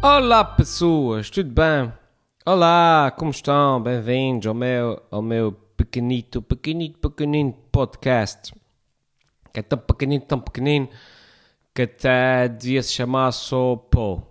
Olá 0.00 0.44
pessoas, 0.44 1.28
tudo 1.28 1.50
bem? 1.50 1.92
Olá, 2.46 3.12
como 3.18 3.32
estão? 3.32 3.82
Bem-vindos 3.82 4.46
ao 4.46 4.54
meu, 4.54 5.02
ao 5.10 5.20
meu 5.20 5.50
pequenito, 5.76 6.40
pequenito, 6.40 7.10
pequenino 7.10 7.52
podcast. 7.72 8.54
Que 9.52 9.58
é 9.58 9.62
tão 9.62 9.76
pequenino, 9.76 10.24
tão 10.24 10.38
pequenino, 10.38 10.88
que 11.74 11.82
até 11.82 12.46
devia 12.46 12.80
se 12.80 12.92
chamar 12.92 13.32
só 13.32 13.74
Pô. 13.74 14.22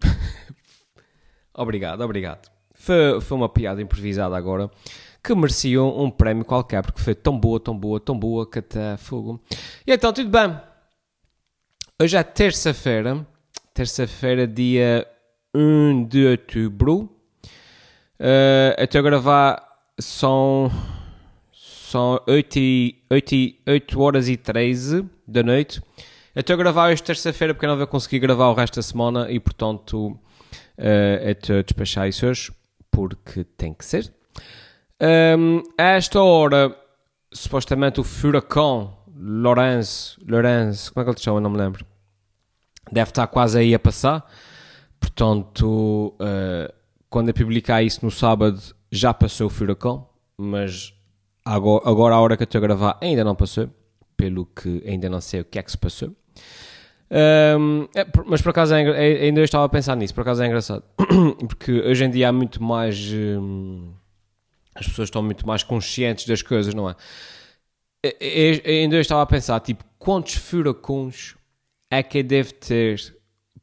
obrigado, 1.54 2.02
obrigado. 2.02 2.48
Foi, 2.72 3.20
foi 3.20 3.36
uma 3.36 3.48
piada 3.48 3.82
improvisada 3.82 4.36
agora, 4.36 4.70
que 5.24 5.34
merecia 5.34 5.82
um, 5.82 6.04
um 6.04 6.10
prémio 6.10 6.44
qualquer, 6.44 6.82
porque 6.84 7.02
foi 7.02 7.16
tão 7.16 7.36
boa, 7.36 7.58
tão 7.58 7.76
boa, 7.76 7.98
tão 7.98 8.16
boa, 8.16 8.48
que 8.48 8.60
até 8.60 8.96
fogo. 8.96 9.42
E 9.84 9.92
então, 9.92 10.12
tudo 10.12 10.30
bem? 10.30 10.56
Hoje 12.00 12.16
é 12.16 12.22
terça-feira, 12.22 13.26
terça-feira, 13.80 14.46
dia 14.46 15.06
1 15.54 16.04
de 16.04 16.26
outubro. 16.26 17.08
Uh, 18.20 18.76
eu 18.76 18.84
estou 18.84 18.98
a 18.98 19.02
gravar, 19.02 19.68
são, 19.98 20.70
são 21.50 22.20
8, 22.28 22.58
e, 22.58 23.02
8, 23.10 23.34
e, 23.34 23.58
8 23.66 24.00
horas 24.02 24.28
e 24.28 24.36
13 24.36 25.06
da 25.26 25.42
noite. 25.42 25.80
Eu 26.34 26.40
estou 26.40 26.52
a 26.52 26.56
gravar 26.58 26.90
hoje 26.90 27.02
terça-feira 27.02 27.54
porque 27.54 27.66
não 27.66 27.78
vou 27.78 27.86
conseguir 27.86 28.18
gravar 28.18 28.50
o 28.50 28.54
resto 28.54 28.76
da 28.76 28.82
semana 28.82 29.30
e, 29.30 29.40
portanto, 29.40 30.08
uh, 30.08 31.24
eu 31.24 31.32
estou 31.32 31.56
a 31.56 31.62
despachar 31.62 32.06
isso 32.06 32.26
hoje 32.26 32.52
porque 32.90 33.44
tem 33.44 33.72
que 33.72 33.86
ser. 33.86 34.12
Um, 35.00 35.62
a 35.78 35.84
esta 35.92 36.20
hora, 36.20 36.76
supostamente 37.32 37.98
o 37.98 38.04
furacão 38.04 38.94
Lourenço, 39.16 40.20
Lourenço, 40.28 40.92
como 40.92 41.00
é 41.00 41.04
que 41.04 41.10
ele 41.12 41.16
te 41.16 41.24
chama? 41.24 41.40
Não 41.40 41.48
me 41.48 41.56
lembro. 41.56 41.89
Deve 42.90 43.10
estar 43.10 43.26
quase 43.26 43.58
aí 43.58 43.74
a 43.74 43.78
passar. 43.78 44.28
Portanto, 44.98 46.14
uh, 46.20 46.72
quando 47.08 47.28
eu 47.28 47.34
publicar 47.34 47.82
isso 47.82 48.04
no 48.04 48.10
sábado, 48.10 48.60
já 48.90 49.14
passou 49.14 49.46
o 49.46 49.50
furacão, 49.50 50.06
mas 50.36 50.92
agora, 51.44 51.88
agora 51.88 52.14
a 52.14 52.20
hora 52.20 52.36
que 52.36 52.42
eu 52.42 52.44
estou 52.44 52.58
a 52.58 52.62
gravar 52.62 52.98
ainda 53.00 53.24
não 53.24 53.34
passou, 53.34 53.68
pelo 54.16 54.46
que 54.46 54.82
ainda 54.86 55.08
não 55.08 55.20
sei 55.20 55.40
o 55.40 55.44
que 55.44 55.58
é 55.58 55.62
que 55.62 55.70
se 55.70 55.78
passou. 55.78 56.14
Um, 57.12 57.88
é, 57.94 58.06
mas 58.26 58.40
por 58.40 58.50
acaso 58.50 58.72
é, 58.72 58.82
é, 58.82 59.24
ainda 59.24 59.40
eu 59.40 59.44
estava 59.44 59.64
a 59.64 59.68
pensar 59.68 59.96
nisso, 59.96 60.14
por 60.14 60.20
acaso 60.20 60.42
é 60.42 60.46
engraçado, 60.46 60.84
porque 61.48 61.72
hoje 61.72 62.04
em 62.04 62.10
dia 62.10 62.28
há 62.28 62.32
muito 62.32 62.62
mais. 62.62 63.12
Um, 63.12 63.92
as 64.74 64.86
pessoas 64.86 65.08
estão 65.08 65.22
muito 65.22 65.46
mais 65.46 65.64
conscientes 65.64 66.26
das 66.26 66.42
coisas, 66.42 66.72
não 66.72 66.88
é? 66.88 66.94
Eu, 68.02 68.62
ainda 68.64 68.96
eu 68.96 69.00
estava 69.00 69.22
a 69.22 69.26
pensar, 69.26 69.58
tipo, 69.60 69.84
quantos 69.98 70.36
furacões 70.36 71.34
é 71.90 72.02
que 72.02 72.18
eu 72.18 72.22
devo 72.22 72.54
ter 72.54 73.16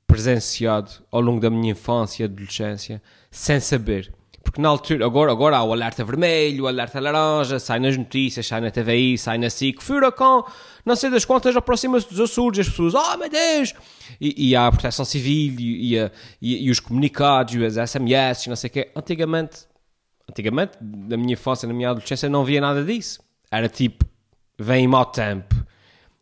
presenciado 0.06 0.92
ao 1.12 1.22
longo 1.22 1.40
da 1.40 1.50
minha 1.50 1.72
infância 1.72 2.24
e 2.24 2.26
adolescência 2.26 3.02
sem 3.32 3.60
saber. 3.60 4.14
Porque 4.44 4.62
na 4.62 4.70
altura, 4.70 5.06
agora, 5.06 5.30
agora 5.30 5.58
há 5.58 5.64
o 5.64 5.74
alerta 5.74 6.06
vermelho, 6.06 6.64
o 6.64 6.68
alerta 6.68 7.02
laranja, 7.02 7.60
sai 7.60 7.80
nas 7.80 7.98
notícias, 7.98 8.48
sai 8.48 8.62
na 8.62 8.72
TVI, 8.72 9.18
sai 9.18 9.38
na 9.38 9.50
SIC, 9.50 9.84
furacão, 9.84 10.46
não 10.86 10.96
sei 10.96 11.10
das 11.10 11.26
quantas, 11.26 11.54
aproxima-se 11.54 12.08
dos 12.08 12.20
Açores, 12.22 12.60
as 12.60 12.70
pessoas, 12.70 12.94
oh 12.94 13.18
meu 13.18 13.30
Deus! 13.30 13.74
E, 14.22 14.50
e 14.50 14.56
há 14.56 14.68
a 14.68 14.72
proteção 14.72 15.04
civil, 15.04 15.54
e, 15.60 15.98
e, 15.98 16.66
e, 16.66 16.72
os 16.72 16.80
comunicados, 16.80 17.56
e 17.56 17.60
os 17.60 17.74
SMS, 17.74 18.48
não 18.48 18.56
sei 18.56 18.70
o 18.70 18.72
quê. 18.72 18.92
Antigamente, 18.96 19.68
antigamente, 20.30 20.78
na 20.82 21.18
minha 21.18 21.34
infância, 21.34 21.68
na 21.68 21.74
minha 21.74 21.90
adolescência, 21.90 22.30
não 22.30 22.42
havia 22.42 22.62
nada 22.62 22.86
disso. 22.86 23.20
Era 23.52 23.68
tipo, 23.68 24.06
vem 24.58 24.88
mau 24.88 25.06
tempo. 25.06 25.67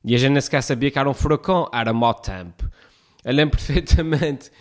E 0.05 0.13
a 0.13 0.17
gente 0.19 0.33
nem 0.33 0.41
sequer 0.41 0.61
sabia 0.61 0.91
que 0.91 0.99
era 0.99 1.09
um 1.09 1.13
furacão, 1.13 1.67
era 1.73 1.91
mau 1.91 2.13
tempo. 2.13 2.69
Eu 3.23 3.33
lembro 3.33 3.57
perfeitamente 3.57 4.51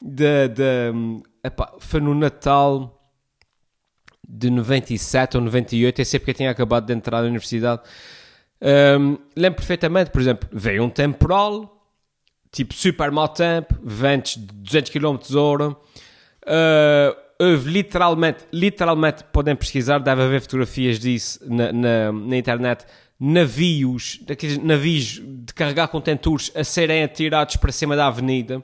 de, 0.00 0.48
de 0.48 0.92
epá, 1.42 1.72
foi 1.78 2.00
no 2.00 2.14
Natal 2.14 3.00
de 4.28 4.50
97 4.50 5.36
ou 5.38 5.42
98, 5.42 6.00
eu 6.00 6.04
sei 6.04 6.20
porque 6.20 6.32
eu 6.32 6.34
tinha 6.34 6.50
acabado 6.50 6.86
de 6.86 6.92
entrar 6.92 7.22
na 7.22 7.28
universidade. 7.28 7.82
Um, 8.60 9.18
lembro 9.36 9.56
perfeitamente, 9.56 10.10
por 10.10 10.20
exemplo, 10.20 10.48
veio 10.52 10.82
um 10.82 10.90
temporal, 10.90 11.88
tipo 12.52 12.74
super 12.74 13.10
mau 13.10 13.28
tempo, 13.28 13.74
ventos 13.82 14.34
de 14.34 14.46
200 14.46 14.90
km 14.90 15.16
hora. 15.36 15.70
Uh, 15.70 17.16
houve 17.38 17.70
literalmente, 17.70 18.44
literalmente, 18.52 19.24
podem 19.24 19.56
pesquisar, 19.56 19.98
deve 19.98 20.22
haver 20.22 20.40
fotografias 20.42 20.98
disso 20.98 21.40
na, 21.46 21.72
na, 21.72 22.12
na 22.12 22.36
internet 22.36 22.84
navios, 23.24 24.18
daqueles 24.26 24.58
navios 24.58 25.22
de 25.24 25.54
carregar 25.54 25.88
contentores 25.88 26.52
a 26.54 26.62
serem 26.62 27.02
atirados 27.02 27.56
para 27.56 27.72
cima 27.72 27.96
da 27.96 28.06
avenida. 28.06 28.62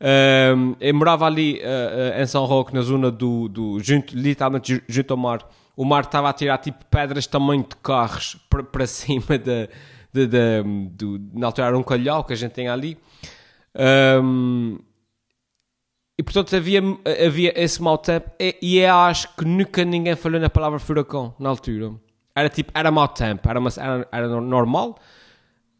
Um, 0.00 0.76
eu 0.78 0.94
morava 0.94 1.24
ali 1.24 1.54
uh, 1.54 2.18
uh, 2.18 2.22
em 2.22 2.26
São 2.26 2.44
Roque, 2.44 2.74
na 2.74 2.82
zona 2.82 3.10
do, 3.10 3.48
do 3.48 3.80
junto, 3.80 4.14
literalmente 4.14 4.82
junto 4.86 5.14
ao 5.14 5.16
mar. 5.16 5.48
O 5.74 5.86
mar 5.86 6.04
estava 6.04 6.28
a 6.28 6.32
tirar 6.34 6.58
tipo 6.58 6.84
pedras 6.84 7.26
tamanho 7.26 7.62
de 7.62 7.76
carros 7.76 8.36
para, 8.50 8.62
para 8.62 8.84
cima 8.86 9.38
da, 9.38 9.68
do, 10.92 11.18
na 11.32 11.46
altura 11.46 11.68
era 11.68 11.78
um 11.78 11.82
calhau 11.82 12.24
que 12.24 12.34
a 12.34 12.36
gente 12.36 12.52
tem 12.52 12.68
ali. 12.68 12.98
Um, 14.22 14.78
e 16.18 16.22
portanto 16.22 16.54
havia, 16.54 16.82
havia 17.26 17.52
esse 17.56 17.80
mau 17.80 17.96
tempo. 17.96 18.30
E, 18.38 18.54
e 18.60 18.78
eu 18.80 18.94
acho 18.94 19.34
que 19.34 19.46
nunca 19.46 19.82
ninguém 19.82 20.14
falou 20.14 20.38
na 20.38 20.50
palavra 20.50 20.78
furacão 20.78 21.34
na 21.38 21.48
altura. 21.48 21.94
Era 22.38 22.48
tipo, 22.48 22.70
era 22.72 22.90
mau 22.90 23.08
tempo, 23.08 23.48
era, 23.50 23.58
uma, 23.58 23.70
era, 23.76 24.08
era 24.12 24.40
normal. 24.40 24.96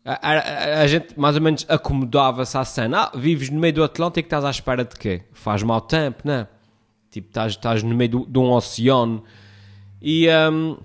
A, 0.05 0.81
a, 0.81 0.87
gente 0.87 1.17
mais 1.17 1.37
ou 1.37 1.43
menos 1.43 1.65
acomodava-se 1.69 2.57
à 2.57 2.65
cena. 2.65 3.03
Ah, 3.03 3.13
vives 3.15 3.49
no 3.51 3.61
meio 3.61 3.75
do 3.75 3.85
Atlântico, 3.85 4.27
estás 4.27 4.45
à 4.45 4.51
espera 4.51 4.85
de 4.85 4.97
quê? 4.97 5.23
Faz 5.33 5.63
mau 5.63 5.81
tempo, 5.81 6.27
né? 6.27 6.49
Tipo, 7.11 7.29
estás, 7.29 7.53
estás 7.53 7.83
no 7.85 7.95
meio 7.95 8.11
do, 8.11 8.27
de 8.27 8.39
um 8.39 8.51
oceano. 8.51 9.23
E, 10.03 10.27
um, 10.51 10.79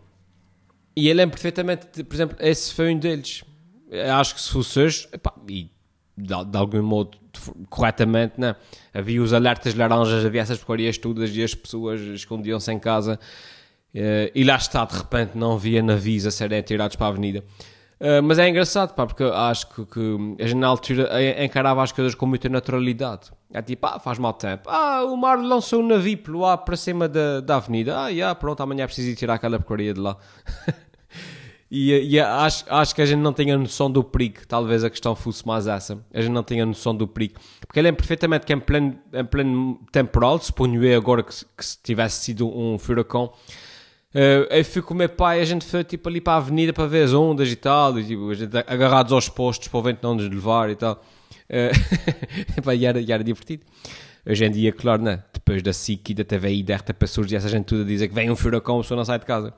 e 0.96 1.08
eu 1.08 1.16
lembro 1.16 1.34
perfeitamente, 1.34 2.04
por 2.04 2.14
exemplo, 2.14 2.38
esse 2.40 2.72
foi 2.72 2.94
um 2.94 3.00
deles. 3.00 3.44
Eu 3.90 4.14
acho 4.14 4.36
que 4.36 4.42
se 4.42 4.52
fosse 4.52 4.80
hoje, 4.80 5.08
epá, 5.12 5.34
e 5.48 5.72
de, 6.16 6.46
de, 6.46 6.58
algum 6.58 6.84
modo, 6.84 7.18
corretamente, 7.68 8.36
né? 8.38 8.56
Havia 8.94 9.24
os 9.24 9.34
alertas 9.34 9.74
laranjas, 9.74 10.24
havia 10.24 10.42
essas 10.42 10.60
porcarias 10.60 11.00
todas 11.00 11.36
e 11.36 11.42
as 11.42 11.56
pessoas 11.56 12.00
escondiam-se 12.02 12.72
em 12.72 12.78
casa 12.78 13.20
Uh, 13.96 14.32
e 14.34 14.44
lá 14.44 14.56
está, 14.56 14.86
de 14.86 14.98
repente, 14.98 15.38
não 15.38 15.58
via 15.58 15.84
navios 15.84 16.26
a 16.26 16.32
serem 16.32 16.60
atirados 16.60 16.96
para 16.96 17.08
a 17.08 17.10
avenida. 17.10 17.44
Uh, 18.00 18.22
mas 18.24 18.40
é 18.40 18.50
engraçado, 18.50 18.94
pá, 18.94 19.06
porque 19.06 19.24
acho 19.24 19.70
que, 19.70 19.86
que 19.86 20.36
a 20.40 20.48
gente 20.48 20.58
na 20.58 20.68
altura 20.68 21.10
encarava 21.44 21.84
as 21.84 21.92
coisas 21.92 22.16
com 22.16 22.26
muita 22.26 22.50
naturalidade. 22.50 23.32
É 23.54 23.62
tipo, 23.62 23.86
ah, 23.86 24.00
faz 24.00 24.18
mal 24.18 24.34
tempo. 24.34 24.68
Ah, 24.68 25.04
o 25.06 25.16
mar 25.16 25.40
lançou 25.40 25.80
um 25.80 25.88
navio 25.88 26.18
pelo 26.18 26.44
ar 26.44 26.58
para 26.58 26.76
cima 26.76 27.08
da, 27.08 27.40
da 27.40 27.58
avenida. 27.58 27.98
Ah, 27.98 28.08
yeah, 28.08 28.34
pronto, 28.34 28.62
amanhã 28.64 28.84
é 28.84 28.88
preciso 28.88 29.10
ir 29.10 29.16
tirar 29.16 29.36
aquela 29.36 29.60
porcaria 29.60 29.94
de 29.94 30.00
lá. 30.00 30.18
e, 31.70 32.16
e 32.16 32.20
acho, 32.20 32.66
acho 32.68 32.96
que 32.96 33.02
a 33.04 33.06
gente 33.06 33.20
não 33.20 33.32
tem 33.32 33.52
a 33.52 33.58
noção 33.58 33.92
do 33.92 34.04
perigo. 34.04 34.40
Talvez 34.48 34.84
a 34.84 34.90
questão 34.90 35.16
fosse 35.16 35.46
mais 35.46 35.68
essa. 35.68 36.04
A 36.12 36.20
gente 36.20 36.32
não 36.32 36.42
tem 36.42 36.62
a 36.62 36.66
noção 36.66 36.96
do 36.96 37.08
perigo. 37.08 37.36
Porque 37.62 37.80
ele 37.80 37.90
lembro 37.90 38.00
perfeitamente 38.00 38.44
que 38.44 38.54
em 38.54 38.60
pleno, 38.60 39.00
em 39.14 39.26
pleno 39.26 39.80
temporal, 39.92 40.40
suponho 40.40 40.84
eu 40.84 40.98
agora 40.98 41.22
que, 41.22 41.32
que 41.56 41.64
se 41.64 41.78
tivesse 41.84 42.22
sido 42.26 42.50
um 42.50 42.80
furacão, 42.80 43.32
Uh, 44.14 44.46
eu 44.52 44.64
fui 44.66 44.82
com 44.82 44.94
o 44.94 44.98
meu 44.98 45.10
pai, 45.10 45.42
a 45.42 45.46
gente 45.46 45.66
foi 45.66 45.84
tipo 45.84 46.08
ali 46.08 46.22
para 46.22 46.34
a 46.34 46.38
avenida 46.38 46.72
para 46.72 46.86
ver 46.86 47.04
as 47.04 47.14
ondas 47.14 47.52
e 47.52 47.56
tal, 47.56 47.98
e, 48.00 48.06
tipo, 48.06 48.30
a 48.30 48.34
gente 48.36 48.56
agarrados 48.68 49.12
aos 49.12 49.28
postos 49.28 49.68
para 49.68 49.80
o 49.80 49.82
vento 49.82 50.00
não 50.04 50.16
nos 50.16 50.30
levar 50.30 50.70
e 50.70 50.76
tal. 50.76 51.04
Uh, 51.54 52.72
e, 52.72 52.86
era, 52.86 53.00
e 53.00 53.12
era 53.12 53.24
divertido. 53.24 53.64
Hoje 54.26 54.46
em 54.46 54.50
dia, 54.50 54.72
claro, 54.72 55.04
né? 55.04 55.22
depois 55.34 55.62
da 55.62 55.74
SIC 55.74 56.12
e 56.12 56.14
da 56.14 56.24
TVI 56.24 56.64
da 56.64 56.78
RTP 56.78 57.06
surge 57.06 57.36
essa 57.36 57.50
gente 57.50 57.66
tudo 57.66 57.82
a 57.82 57.86
dizer 57.86 58.08
que 58.08 58.16
vem 58.16 58.32
um 58.32 58.36
furacão, 58.36 58.80
a 58.80 58.82
pessoa 58.82 58.98
não 58.98 59.06
sai 59.06 59.20
de 59.20 59.26
casa. 59.26 59.54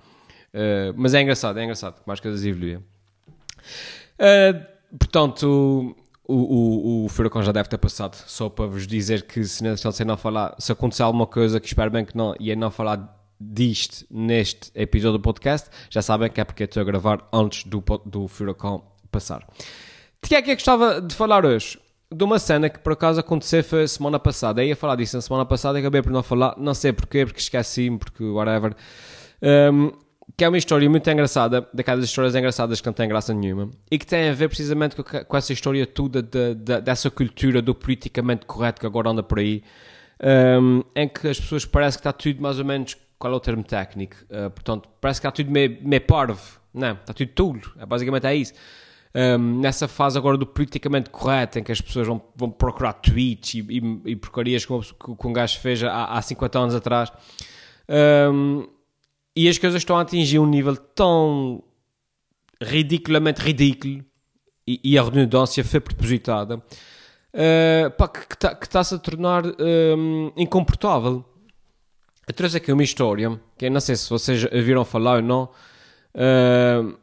Uh, 0.54 0.94
mas 0.96 1.14
é 1.14 1.22
engraçado, 1.22 1.60
é 1.60 1.64
engraçado 1.64 2.02
as 2.08 2.20
coisas 2.20 2.44
evoluem. 2.44 2.78
Uh, 2.78 4.66
portanto, 4.98 5.96
o, 6.28 6.36
o, 6.36 7.06
o, 7.06 7.10
furacão 7.10 7.44
já 7.44 7.52
deve 7.52 7.70
ter 7.70 7.78
passado. 7.78 8.16
Só 8.26 8.50
para 8.50 8.66
vos 8.66 8.88
dizer 8.88 9.24
que 9.24 9.44
se 9.44 9.64
não, 9.64 9.76
não 10.08 10.18
falar, 10.18 10.56
se 10.58 10.72
acontecer 10.72 11.04
alguma 11.04 11.28
coisa 11.28 11.60
que 11.60 11.68
espero 11.68 11.92
bem 11.92 12.04
que 12.04 12.18
não, 12.18 12.34
e 12.40 12.52
é 12.52 12.56
não 12.56 12.72
falar 12.72 13.25
disto 13.40 14.06
neste 14.10 14.72
episódio 14.76 15.18
do 15.18 15.22
podcast, 15.22 15.70
já 15.90 16.02
sabem 16.02 16.30
que 16.30 16.40
é 16.40 16.44
porque 16.44 16.64
estou 16.64 16.82
a 16.82 16.84
gravar 16.84 17.28
antes 17.34 17.64
do, 17.64 17.84
do 18.06 18.28
furacão 18.28 18.84
passar. 19.12 19.46
De 20.22 20.30
que 20.30 20.36
é 20.36 20.42
que 20.42 20.52
eu 20.52 20.56
gostava 20.56 21.02
de 21.02 21.14
falar 21.14 21.46
hoje? 21.46 21.80
De 22.12 22.24
uma 22.24 22.40
cena 22.40 22.70
que 22.70 22.80
por 22.80 22.94
acaso 22.94 23.20
aconteceu 23.20 23.64
foi 23.64 23.88
semana 23.88 24.20
passada. 24.20 24.64
Eu 24.64 24.68
ia 24.70 24.76
falar 24.76 24.96
disso 24.96 25.16
na 25.16 25.22
semana 25.22 25.46
passada 25.46 25.78
e 25.78 25.82
acabei 25.82 26.02
por 26.02 26.12
não 26.12 26.24
falar, 26.24 26.56
não 26.58 26.74
sei 26.74 26.94
porquê, 26.94 27.26
porque 27.26 27.40
esqueci-me, 27.40 27.98
porque 27.98 28.24
whatever. 28.24 28.76
Um, 29.42 29.92
que 30.38 30.44
é 30.44 30.50
uma 30.50 30.58
história 30.58 30.90
muito 30.90 31.10
engraçada, 31.10 31.68
daquelas 31.74 32.04
histórias 32.04 32.36
engraçadas 32.36 32.82
que 32.82 32.88
não 32.88 32.94
têm 32.94 33.08
graça 33.08 33.34
nenhuma, 33.34 33.70
e 33.90 33.98
que 33.98 34.06
tem 34.06 34.30
a 34.30 34.34
ver 34.34 34.48
precisamente 34.48 34.96
com, 34.96 35.04
com 35.04 35.38
essa 35.38 35.54
história 35.54 35.86
toda 35.86 36.22
de, 36.22 36.56
de, 36.56 36.82
dessa 36.82 37.10
cultura 37.10 37.62
do 37.62 37.76
politicamente 37.76 38.46
correto 38.46 38.82
que 38.82 38.88
agora 38.88 39.10
anda 39.10 39.22
por 39.22 39.40
aí, 39.40 39.64
um, 40.60 40.82
em 40.96 41.08
que 41.08 41.28
as 41.28 41.40
pessoas 41.40 41.66
parecem 41.66 41.98
que 41.98 42.02
está 42.02 42.12
tudo 42.12 42.42
mais 42.42 42.58
ou 42.58 42.66
menos 42.66 42.98
qual 43.26 43.34
é 43.34 43.38
o 43.38 43.40
termo 43.40 43.64
técnico? 43.64 44.18
Uh, 44.26 44.52
portanto, 44.52 44.88
parece 45.02 45.20
que 45.20 45.28
está 45.28 45.36
tudo 45.36 45.50
meio, 45.50 45.80
meio 45.82 46.02
parvo, 46.02 46.60
não, 46.72 46.94
está 46.94 47.12
tudo 47.12 47.32
tulo, 47.32 47.74
é, 47.80 47.84
basicamente 47.84 48.28
é 48.28 48.36
isso. 48.36 48.54
um, 49.16 49.62
nessa 49.62 49.88
fase 49.88 50.16
agora 50.16 50.38
do 50.38 50.46
politicamente 50.46 51.10
correto, 51.10 51.58
em 51.58 51.64
que 51.64 51.72
as 51.72 51.82
pessoas 51.82 52.06
vão, 52.06 52.22
vão 52.36 52.52
procurar 52.52 52.94
tweets 52.94 53.56
e, 53.56 53.60
e, 53.62 54.12
e 54.12 54.16
porcarias 54.16 54.64
que, 54.64 54.74
que 54.74 55.28
um 55.28 55.34
gajo 55.34 55.60
fez 55.60 55.82
há, 55.84 56.06
há 56.06 56.22
50 56.22 56.60
anos 56.60 56.76
atrás. 56.76 57.12
Um, 57.90 58.68
e 59.36 59.50
as 59.50 59.58
coisas 59.58 59.82
estão 59.82 59.98
a 59.98 60.02
atingir 60.02 60.38
um 60.38 60.46
nível 60.46 60.78
tão 60.78 61.64
ridiculamente 62.62 63.42
ridículo 63.42 64.06
e, 64.68 64.80
e 64.84 65.00
a 65.00 65.04
redundância 65.04 65.64
foi 65.64 65.80
propositada 65.80 66.58
uh, 67.36 67.92
pá, 67.98 68.08
que 68.08 68.66
está-se 68.66 68.92
tá 68.92 68.96
a 68.96 69.00
tornar 69.00 69.44
um, 69.46 70.32
incomportável. 70.38 71.26
Eu 72.28 72.34
trouxe 72.34 72.58
aqui 72.58 72.72
uma 72.72 72.84
história 72.84 73.40
que 73.58 73.70
não 73.70 73.80
sei 73.80 73.96
se 73.96 74.10
vocês 74.10 74.44
viram 74.44 74.84
falar 74.84 75.18
ou 75.18 75.22
não. 75.22 75.50
Uh, 76.16 76.98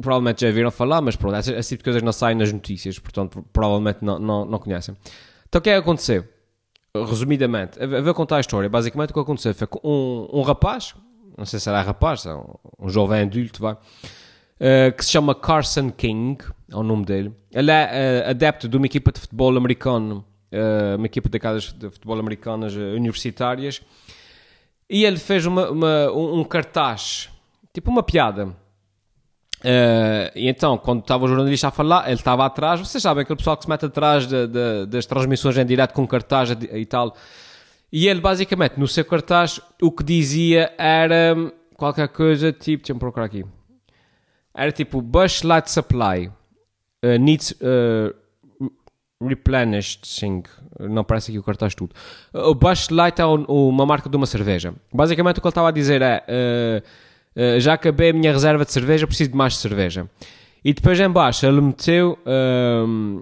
provavelmente 0.00 0.42
já 0.42 0.50
viram 0.50 0.70
falar, 0.70 1.00
mas 1.00 1.16
pronto, 1.16 1.36
esse, 1.36 1.52
esse 1.52 1.68
tipo 1.70 1.80
de 1.80 1.84
coisas 1.84 2.02
não 2.02 2.12
saem 2.12 2.36
nas 2.36 2.52
notícias, 2.52 2.98
portanto, 2.98 3.44
provavelmente 3.52 3.98
não, 4.02 4.18
não, 4.18 4.44
não 4.44 4.58
conhecem. 4.58 4.96
Então, 5.48 5.58
o 5.58 5.62
que 5.62 5.70
é 5.70 5.74
que 5.74 5.78
aconteceu? 5.78 6.24
Resumidamente, 6.96 7.78
eu 7.80 8.02
vou 8.04 8.14
contar 8.14 8.36
a 8.36 8.40
história. 8.40 8.68
Basicamente, 8.68 9.10
o 9.10 9.14
que 9.14 9.20
aconteceu 9.20 9.54
foi 9.54 9.66
que 9.66 9.78
um, 9.82 10.28
um 10.32 10.42
rapaz, 10.42 10.94
não 11.36 11.44
sei 11.44 11.58
se 11.58 11.68
era 11.68 11.82
rapaz, 11.82 12.24
um, 12.26 12.44
um 12.78 12.88
jovem 12.88 13.22
adulto, 13.22 13.60
vai, 13.60 13.72
uh, 13.74 14.96
que 14.96 15.04
se 15.04 15.10
chama 15.10 15.34
Carson 15.34 15.90
King, 15.90 16.42
é 16.70 16.76
o 16.76 16.82
nome 16.82 17.04
dele. 17.04 17.32
Ele 17.52 17.70
é 17.70 18.24
uh, 18.26 18.30
adepto 18.30 18.68
de 18.68 18.76
uma 18.76 18.86
equipa 18.86 19.10
de 19.10 19.20
futebol 19.20 19.56
americano, 19.56 20.24
uma 20.96 21.06
equipa 21.06 21.28
daquelas 21.28 21.72
de 21.72 21.90
futebol 21.90 22.18
americanas 22.18 22.74
universitárias, 22.74 23.82
e 24.88 25.04
ele 25.04 25.18
fez 25.18 25.46
uma, 25.46 25.70
uma 25.70 26.10
um, 26.12 26.40
um 26.40 26.44
cartaz, 26.44 27.30
tipo 27.72 27.90
uma 27.90 28.02
piada 28.02 28.54
Uh, 29.64 30.28
e 30.34 30.46
então, 30.46 30.76
quando 30.76 31.00
estava 31.00 31.24
o 31.24 31.28
jornalista 31.28 31.68
a 31.68 31.70
falar, 31.70 32.04
ele 32.04 32.16
estava 32.16 32.44
atrás. 32.44 32.80
Vocês 32.80 33.02
sabem, 33.02 33.22
aquele 33.22 33.38
pessoal 33.38 33.56
que 33.56 33.64
se 33.64 33.70
mete 33.70 33.86
atrás 33.86 34.26
de, 34.26 34.46
de, 34.46 34.86
das 34.86 35.06
transmissões 35.06 35.56
em 35.56 35.64
direto 35.64 35.94
com 35.94 36.06
cartaz 36.06 36.50
e 36.50 36.84
tal. 36.84 37.16
E 37.90 38.06
ele, 38.06 38.20
basicamente, 38.20 38.78
no 38.78 38.86
seu 38.86 39.06
cartaz, 39.06 39.60
o 39.80 39.90
que 39.90 40.04
dizia 40.04 40.70
era 40.76 41.34
qualquer 41.78 42.08
coisa 42.08 42.52
tipo. 42.52 42.82
Deixa-me 42.82 43.00
procurar 43.00 43.24
aqui. 43.24 43.42
Era 44.54 44.70
tipo: 44.70 45.00
Bush 45.00 45.42
Light 45.42 45.70
Supply 45.70 46.26
uh, 46.26 47.18
needs 47.18 47.52
uh, 47.52 48.14
replenishing. 49.26 50.42
Não 50.80 51.04
parece 51.04 51.30
aqui 51.30 51.38
o 51.38 51.42
cartaz 51.42 51.74
tudo. 51.74 51.94
O 52.32 52.54
Bush 52.54 52.88
Light 52.90 53.20
é 53.20 53.24
uma 53.24 53.86
marca 53.86 54.08
de 54.08 54.16
uma 54.16 54.26
cerveja. 54.26 54.74
Basicamente, 54.92 55.38
o 55.38 55.40
que 55.40 55.46
ele 55.46 55.50
estava 55.50 55.68
a 55.68 55.72
dizer 55.72 56.02
é 56.02 56.82
eh, 57.36 57.58
já 57.58 57.74
acabei 57.74 58.10
a 58.10 58.12
minha 58.12 58.32
reserva 58.32 58.64
de 58.64 58.72
cerveja, 58.72 59.06
preciso 59.06 59.30
de 59.30 59.36
mais 59.36 59.56
cerveja. 59.56 60.08
E 60.64 60.72
depois 60.72 60.98
em 60.98 61.10
baixo 61.10 61.44
ele 61.44 61.60
meteu 61.60 62.18
ehm, 62.24 63.20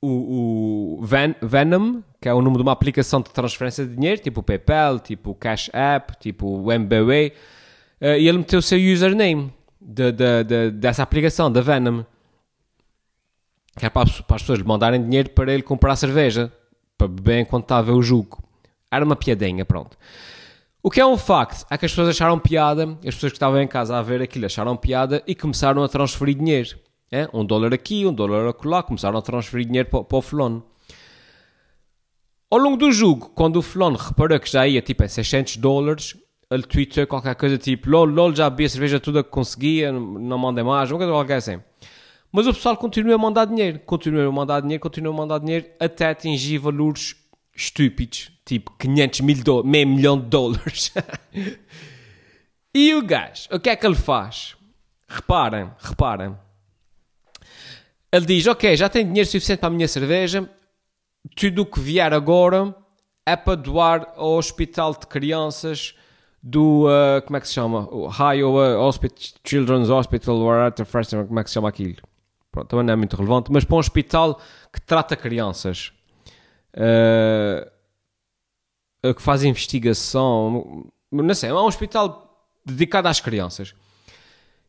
o, 0.00 0.98
o 1.00 1.02
Ven 1.02 1.34
Venom, 1.42 2.02
que 2.20 2.28
é 2.28 2.34
o 2.34 2.40
nome 2.42 2.56
de 2.56 2.62
uma 2.62 2.72
aplicação 2.72 3.20
de 3.20 3.30
transferência 3.30 3.84
de 3.84 3.96
dinheiro, 3.96 4.20
tipo 4.20 4.40
o 4.40 4.42
PayPal, 4.42 5.00
tipo 5.00 5.30
o 5.30 5.34
Cash 5.34 5.70
App, 5.72 6.16
tipo 6.20 6.46
o 6.46 6.70
MBWay, 6.70 7.32
uh, 8.00 8.06
e 8.18 8.28
ele 8.28 8.38
meteu 8.38 8.58
o 8.58 8.62
seu 8.62 8.78
username 8.78 9.52
de, 9.80 10.12
de, 10.12 10.44
de, 10.44 10.70
dessa 10.70 11.02
aplicação, 11.02 11.50
da 11.50 11.60
Venom. 11.60 12.04
Que 13.76 13.86
é 13.86 13.90
para, 13.90 14.08
para 14.08 14.36
as 14.36 14.42
pessoas 14.42 14.58
lhe 14.58 14.64
mandarem 14.64 15.02
dinheiro 15.02 15.30
para 15.30 15.52
ele 15.52 15.62
comprar 15.62 15.96
cerveja, 15.96 16.52
para 16.96 17.08
beber 17.08 17.40
enquanto 17.40 17.64
estava 17.64 17.92
o 17.92 18.02
jogo. 18.02 18.42
Era 18.90 19.04
uma 19.04 19.16
piadinha, 19.16 19.64
pronto. 19.64 19.96
O 20.82 20.90
que 20.90 21.00
é 21.00 21.06
um 21.06 21.16
facto 21.16 21.66
é 21.70 21.78
que 21.78 21.86
as 21.86 21.92
pessoas 21.92 22.10
acharam 22.10 22.38
piada, 22.38 22.98
as 22.98 23.14
pessoas 23.14 23.32
que 23.32 23.36
estavam 23.36 23.60
em 23.60 23.66
casa 23.66 23.96
a 23.96 24.02
ver 24.02 24.20
aquilo 24.20 24.46
acharam 24.46 24.76
piada 24.76 25.22
e 25.26 25.34
começaram 25.34 25.82
a 25.82 25.88
transferir 25.88 26.36
dinheiro. 26.36 26.78
É? 27.10 27.28
Um 27.32 27.44
dólar 27.44 27.72
aqui, 27.72 28.04
um 28.04 28.12
dólar 28.12 28.48
acolá, 28.48 28.82
começaram 28.82 29.18
a 29.18 29.22
transferir 29.22 29.66
dinheiro 29.66 29.88
para, 29.88 30.04
para 30.04 30.18
o 30.18 30.22
fulano. 30.22 30.62
Ao 32.50 32.58
longo 32.58 32.76
do 32.76 32.92
jogo, 32.92 33.30
quando 33.34 33.56
o 33.56 33.62
fulano 33.62 33.96
reparou 33.96 34.38
que 34.38 34.50
já 34.50 34.66
ia 34.68 34.82
tipo 34.82 35.02
a 35.02 35.08
600 35.08 35.56
dólares, 35.56 36.16
ele 36.50 36.62
tweetou 36.62 37.06
qualquer 37.06 37.34
coisa 37.34 37.58
tipo 37.58 37.90
lol, 37.90 38.04
lol, 38.04 38.34
já 38.34 38.48
bebi 38.50 38.66
a 38.66 38.68
cerveja 38.68 39.00
toda 39.00 39.24
que 39.24 39.30
conseguia, 39.30 39.90
não 39.90 40.38
mandei 40.38 40.62
mais, 40.62 40.90
uma 40.90 40.98
coisa 40.98 41.12
qualquer 41.12 41.36
assim. 41.36 41.60
Mas 42.36 42.48
o 42.48 42.52
pessoal 42.52 42.76
continua 42.76 43.14
a 43.14 43.18
mandar 43.18 43.44
dinheiro, 43.44 43.78
continua 43.86 44.26
a 44.26 44.32
mandar 44.32 44.60
dinheiro, 44.60 44.82
continua 44.82 45.14
a 45.14 45.16
mandar 45.16 45.38
dinheiro 45.38 45.66
até 45.78 46.08
atingir 46.08 46.58
valores 46.58 47.14
estúpidos, 47.54 48.32
tipo 48.44 48.72
500 48.76 49.20
mil 49.20 49.44
do 49.44 49.62
meio 49.62 49.86
milhão 49.86 50.18
de 50.18 50.26
dólares. 50.26 50.92
e 52.74 52.92
o 52.92 53.06
gajo, 53.06 53.48
o 53.52 53.60
que 53.60 53.70
é 53.70 53.76
que 53.76 53.86
ele 53.86 53.94
faz? 53.94 54.56
Reparem, 55.06 55.70
reparem. 55.78 56.36
Ele 58.10 58.26
diz: 58.26 58.44
Ok, 58.48 58.76
já 58.76 58.88
tenho 58.88 59.06
dinheiro 59.06 59.30
suficiente 59.30 59.60
para 59.60 59.68
a 59.68 59.72
minha 59.72 59.86
cerveja, 59.86 60.50
tudo 61.36 61.62
o 61.62 61.66
que 61.66 61.78
vier 61.78 62.12
agora 62.12 62.74
é 63.24 63.36
para 63.36 63.54
doar 63.54 64.12
ao 64.16 64.32
hospital 64.32 64.90
de 64.92 65.06
crianças 65.06 65.94
do. 66.42 66.88
Uh, 66.88 67.22
como 67.24 67.36
é 67.36 67.40
que 67.40 67.46
se 67.46 67.54
chama? 67.54 67.88
Iowa 68.34 68.76
Hospital, 68.80 69.18
Children's 69.44 69.88
Hospital, 69.88 70.36
como 71.28 71.38
é 71.38 71.44
que 71.44 71.50
se 71.50 71.54
chama 71.54 71.68
aquilo? 71.68 72.02
Pronto, 72.54 72.68
também 72.68 72.86
não 72.86 72.92
é 72.92 72.96
muito 72.96 73.16
relevante, 73.16 73.50
mas 73.50 73.64
para 73.64 73.74
um 73.74 73.80
hospital 73.80 74.40
que 74.72 74.80
trata 74.80 75.16
crianças 75.16 75.92
uh, 76.72 77.68
que 79.12 79.20
faz 79.20 79.42
investigação, 79.42 80.86
não 81.10 81.34
sei, 81.34 81.50
é 81.50 81.52
um 81.52 81.66
hospital 81.66 82.48
dedicado 82.64 83.08
às 83.08 83.18
crianças. 83.18 83.74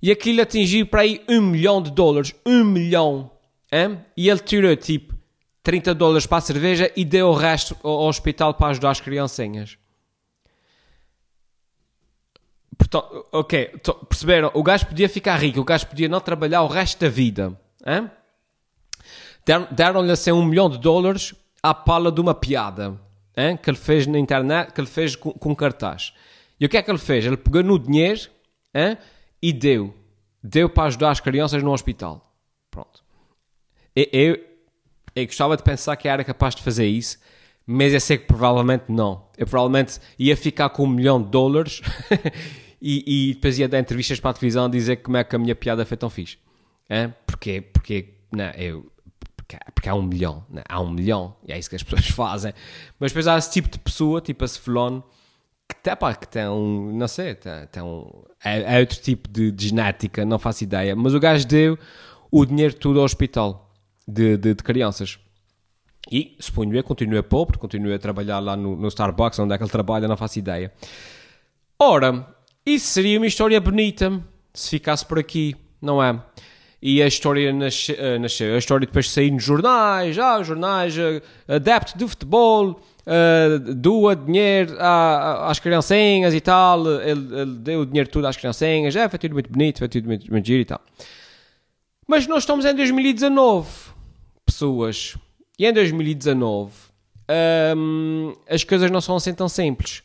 E 0.02 0.10
aquilo 0.10 0.42
atingiu 0.42 0.88
para 0.88 1.02
aí 1.02 1.24
um 1.30 1.40
milhão 1.40 1.80
de 1.80 1.92
dólares, 1.92 2.34
um 2.44 2.64
milhão, 2.64 3.30
hein? 3.72 4.04
e 4.18 4.30
ele 4.30 4.40
tirou 4.40 4.76
tipo 4.76 5.14
30 5.62 5.94
dólares 5.94 6.26
para 6.26 6.40
a 6.40 6.42
cerveja 6.42 6.92
e 6.96 7.06
deu 7.06 7.28
o 7.28 7.36
resto 7.36 7.78
ao 7.84 8.08
hospital 8.08 8.56
para 8.56 8.70
ajudar 8.70 8.90
as 8.90 9.00
criancinhas. 9.00 9.78
Portanto, 12.76 13.28
ok, 13.32 13.80
perceberam? 14.10 14.50
O 14.56 14.64
gajo 14.64 14.88
podia 14.88 15.08
ficar 15.08 15.36
rico, 15.36 15.60
o 15.60 15.64
gajo 15.64 15.86
podia 15.86 16.10
não 16.10 16.20
trabalhar 16.20 16.64
o 16.64 16.68
resto 16.68 17.00
da 17.00 17.10
vida. 17.10 17.56
Deram-lhe 19.72 20.12
assim 20.12 20.32
um 20.32 20.44
milhão 20.44 20.70
de 20.70 20.80
dólares 20.80 21.36
à 21.62 21.74
pala 21.74 22.12
de 22.12 22.20
uma 22.20 22.34
piada 22.34 23.00
hein, 23.38 23.58
que 23.58 23.70
ele 23.70 23.78
fez 23.78 24.08
na 24.08 24.18
internet, 24.18 24.72
que 24.72 24.80
ele 24.80 24.88
fez 24.88 25.16
com, 25.16 25.32
com 25.32 25.56
cartaz. 25.56 26.14
E 26.60 26.66
o 26.66 26.70
que 26.70 26.78
é 26.78 26.82
que 26.82 26.90
ele 26.90 26.98
fez? 26.98 27.26
Ele 27.26 27.38
pegou 27.38 27.64
no 27.64 27.78
dinheiro 27.78 28.22
hein, 28.74 28.98
e 29.42 29.52
deu. 29.52 29.94
Deu 30.42 30.70
para 30.70 30.86
ajudar 30.86 31.12
as 31.12 31.20
crianças 31.20 31.62
no 31.62 31.72
hospital. 31.72 32.34
Pronto. 32.72 33.04
Eu, 33.96 34.08
eu, 34.12 34.44
eu 35.16 35.26
gostava 35.26 35.58
de 35.58 35.64
pensar 35.64 35.96
que 35.96 36.08
era 36.08 36.24
capaz 36.24 36.56
de 36.56 36.64
fazer 36.64 36.86
isso, 36.86 37.20
mas 37.66 37.94
eu 37.94 38.00
sei 38.00 38.18
que 38.18 38.26
provavelmente 38.26 38.86
não. 38.90 39.28
Eu 39.38 39.46
provavelmente 39.46 40.00
ia 40.18 40.38
ficar 40.38 40.70
com 40.70 40.84
um 40.84 40.88
milhão 40.88 41.22
de 41.22 41.30
dólares 41.30 41.82
e, 42.82 43.30
e 43.32 43.34
depois 43.34 43.60
ia 43.60 43.68
dar 43.68 43.80
entrevistas 43.80 44.20
para 44.20 44.32
a 44.32 44.34
televisão 44.34 44.70
dizer 44.70 44.98
como 44.98 45.18
é 45.18 45.24
que 45.24 45.36
a 45.36 45.40
minha 45.40 45.56
piada 45.56 45.86
foi 45.86 45.98
tão 45.98 46.10
fixe. 46.10 46.38
Hein? 46.90 47.14
Porquê? 47.26 47.62
Porque 47.62 48.14
não, 48.32 48.50
eu, 48.52 48.92
porque, 49.36 49.58
porque 49.74 49.90
há 49.90 49.96
um 49.96 50.02
milhão, 50.02 50.44
né? 50.50 50.64
há 50.68 50.82
um 50.82 50.90
milhão, 50.90 51.36
e 51.48 51.52
é 51.52 51.60
isso 51.60 51.70
que 51.70 51.76
as 51.76 51.84
pessoas 51.84 52.08
fazem. 52.08 52.54
Mas 53.00 53.12
depois 53.12 53.28
há 53.28 53.38
esse 53.38 53.52
tipo 53.52 53.70
de 53.70 53.80
pessoa, 53.80 54.22
tipo 54.22 54.44
esse 54.44 54.60
fulano, 54.60 55.04
que, 55.68 55.76
tá, 55.76 55.96
pá, 55.96 56.14
que 56.14 56.28
tem 56.28 56.48
um, 56.48 56.96
não 56.96 57.08
sei, 57.08 57.36
tem, 57.36 57.54
tem 57.72 57.84
um, 57.84 58.10
é, 58.44 58.76
é, 58.76 58.80
outro 58.80 59.00
tipo 59.00 59.30
de, 59.30 59.52
de, 59.52 59.70
genética, 59.70 60.26
não 60.26 60.38
faço 60.38 60.64
ideia. 60.64 60.96
Mas 60.96 61.14
o 61.14 61.20
gajo 61.20 61.48
deu 61.48 61.78
o 62.32 62.46
dinheiro 62.46 62.74
todo 62.76 63.00
ao 63.00 63.06
hospital 63.06 63.74
de, 64.08 64.38
de, 64.38 64.54
de 64.54 64.64
crianças. 64.64 65.20
E, 66.12 66.36
suponho 66.40 66.76
eu, 66.76 66.84
continua 66.84 67.24
pobre, 67.24 67.58
continua 67.58 67.96
a 67.96 68.00
trabalhar 68.00 68.40
lá 68.40 68.56
no, 68.56 68.76
no 68.76 68.88
Starbucks, 68.88 69.40
onde 69.40 69.56
é 69.56 69.58
que 69.58 69.64
ele 69.64 69.72
trabalha, 69.72 70.08
não 70.08 70.18
faço 70.18 70.38
ideia. 70.38 70.72
Ora, 71.80 72.28
isso 72.66 72.88
seria 72.88 73.18
uma 73.18 73.26
história 73.26 73.60
bonita, 73.60 74.24
se 74.54 74.70
ficasse 74.70 75.04
por 75.04 75.18
aqui, 75.18 75.56
não 75.82 76.02
é? 76.02 76.22
E 76.88 77.02
a 77.02 77.08
história 77.08 77.52
nasce, 77.52 77.94
uh, 77.94 78.20
nasceu. 78.20 78.54
A 78.54 78.60
história 78.60 78.86
depois 78.86 79.10
saiu 79.10 79.34
nos 79.34 79.44
jornais, 79.44 80.20
ah, 80.20 80.44
jornais, 80.44 80.96
uh, 80.96 81.20
adepto 81.48 81.98
do 81.98 82.08
futebol, 82.08 82.80
uh, 83.08 83.74
doa 83.74 84.16
dinheiro 84.16 84.76
à, 84.78 85.50
às 85.50 85.58
criancinhas 85.58 86.36
e 86.36 86.40
tal, 86.40 86.86
ele, 87.02 87.42
ele, 87.42 87.56
deu 87.56 87.82
o 87.82 87.86
dinheiro 87.88 88.08
tudo 88.08 88.28
às 88.28 88.38
criancinhas, 88.38 88.96
é, 88.96 89.10
foi 89.10 89.18
tudo 89.18 89.34
muito 89.34 89.52
bonito, 89.52 89.80
foi 89.80 89.90
tudo 89.90 90.06
muito, 90.06 90.32
muito 90.32 90.46
giro 90.46 90.62
e 90.62 90.66
tal. 90.66 90.80
Mas 92.08 92.28
nós 92.28 92.44
estamos 92.44 92.66
em 92.66 92.76
2019, 92.76 93.68
pessoas, 94.46 95.18
e 95.58 95.66
em 95.66 95.74
2019 95.74 96.72
um, 97.76 98.36
as 98.48 98.64
coisas 98.64 98.92
não 98.92 99.02
são 99.02 99.16
assim 99.16 99.34
tão 99.34 99.50
simples, 99.50 100.04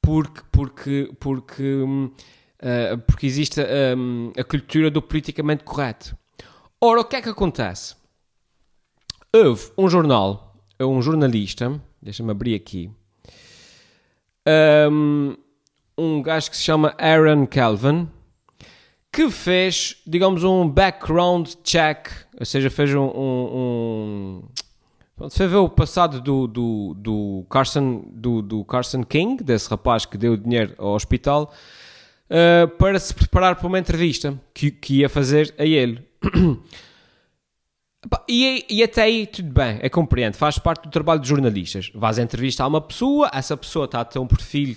porque, 0.00 0.42
porque, 0.52 1.10
porque, 1.18 1.82
uh, 1.82 2.98
porque 3.04 3.26
existe 3.26 3.60
um, 3.98 4.30
a 4.38 4.44
cultura 4.44 4.92
do 4.92 5.02
politicamente 5.02 5.64
correto. 5.64 6.19
Ora, 6.82 7.02
o 7.02 7.04
que 7.04 7.16
é 7.16 7.20
que 7.20 7.28
acontece? 7.28 7.94
Houve 9.34 9.70
um 9.76 9.86
jornal, 9.86 10.56
um 10.80 11.02
jornalista, 11.02 11.78
deixa-me 12.00 12.30
abrir 12.30 12.54
aqui, 12.54 12.90
um, 14.90 15.36
um 15.98 16.22
gajo 16.22 16.50
que 16.50 16.56
se 16.56 16.62
chama 16.62 16.94
Aaron 16.96 17.46
Calvin, 17.46 18.08
que 19.12 19.30
fez, 19.30 20.00
digamos, 20.06 20.42
um 20.42 20.66
background 20.66 21.50
check, 21.62 22.08
ou 22.38 22.46
seja, 22.46 22.70
fez 22.70 22.94
um. 22.94 23.02
um, 23.02 24.42
um 25.20 25.28
ver 25.28 25.56
o 25.56 25.68
passado 25.68 26.18
do, 26.18 26.46
do, 26.46 26.94
do, 26.96 27.46
Carson, 27.50 28.04
do, 28.06 28.40
do 28.40 28.64
Carson 28.64 29.04
King, 29.04 29.44
desse 29.44 29.68
rapaz 29.68 30.06
que 30.06 30.16
deu 30.16 30.34
dinheiro 30.34 30.74
ao 30.78 30.94
hospital, 30.94 31.52
uh, 32.30 32.68
para 32.76 32.98
se 32.98 33.12
preparar 33.12 33.56
para 33.56 33.66
uma 33.66 33.78
entrevista 33.78 34.38
que, 34.54 34.70
que 34.70 35.00
ia 35.00 35.08
fazer 35.08 35.54
a 35.58 35.64
ele. 35.64 36.02
E, 38.26 38.64
e, 38.70 38.82
até 38.82 39.02
aí 39.02 39.26
tudo 39.26 39.52
bem, 39.52 39.78
é 39.82 39.90
compreendo, 39.90 40.34
faz 40.34 40.58
parte 40.58 40.84
do 40.84 40.90
trabalho 40.90 41.20
de 41.20 41.28
jornalistas. 41.28 41.90
Vais 41.94 42.18
a 42.18 42.22
entrevista 42.22 42.64
a 42.64 42.66
uma 42.66 42.80
pessoa, 42.80 43.30
essa 43.30 43.54
pessoa 43.54 43.84
está 43.84 44.00
a 44.00 44.04
ter 44.06 44.18
um 44.18 44.26
perfil, 44.26 44.76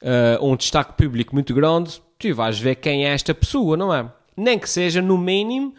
uh, 0.00 0.42
um 0.42 0.56
destaque 0.56 0.94
público 0.94 1.34
muito 1.34 1.52
grande, 1.52 2.00
tu 2.18 2.34
vais 2.34 2.58
ver 2.58 2.76
quem 2.76 3.04
é 3.04 3.12
esta 3.12 3.34
pessoa, 3.34 3.76
não 3.76 3.92
é? 3.92 4.10
Nem 4.34 4.58
que 4.58 4.70
seja 4.70 5.02
no 5.02 5.18
mínimo, 5.18 5.74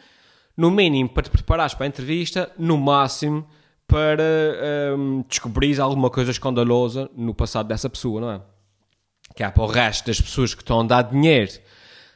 no 0.56 0.70
mínimo 0.70 1.10
para 1.10 1.24
te 1.24 1.32
preparares 1.32 1.74
para 1.74 1.88
a 1.88 1.88
entrevista, 1.88 2.52
no 2.60 2.78
máximo 2.78 3.48
para 3.88 4.24
um, 4.96 5.20
ehm, 5.20 5.26
descobrir 5.28 5.82
alguma 5.82 6.12
coisa 6.12 6.30
escandalosa 6.30 7.10
no 7.16 7.34
passado 7.34 7.68
dessa 7.68 7.90
pessoa, 7.90 8.22
não 8.22 8.32
é? 8.32 8.42
Que 9.36 9.44
é 9.44 9.50
para 9.50 9.64
o 9.64 9.68
resto 9.68 10.08
das 10.08 10.22
pessoas 10.22 10.54
que 10.54 10.62
estão 10.62 10.82
a 10.82 10.84
dar 10.84 11.02
dinheiro 11.04 11.52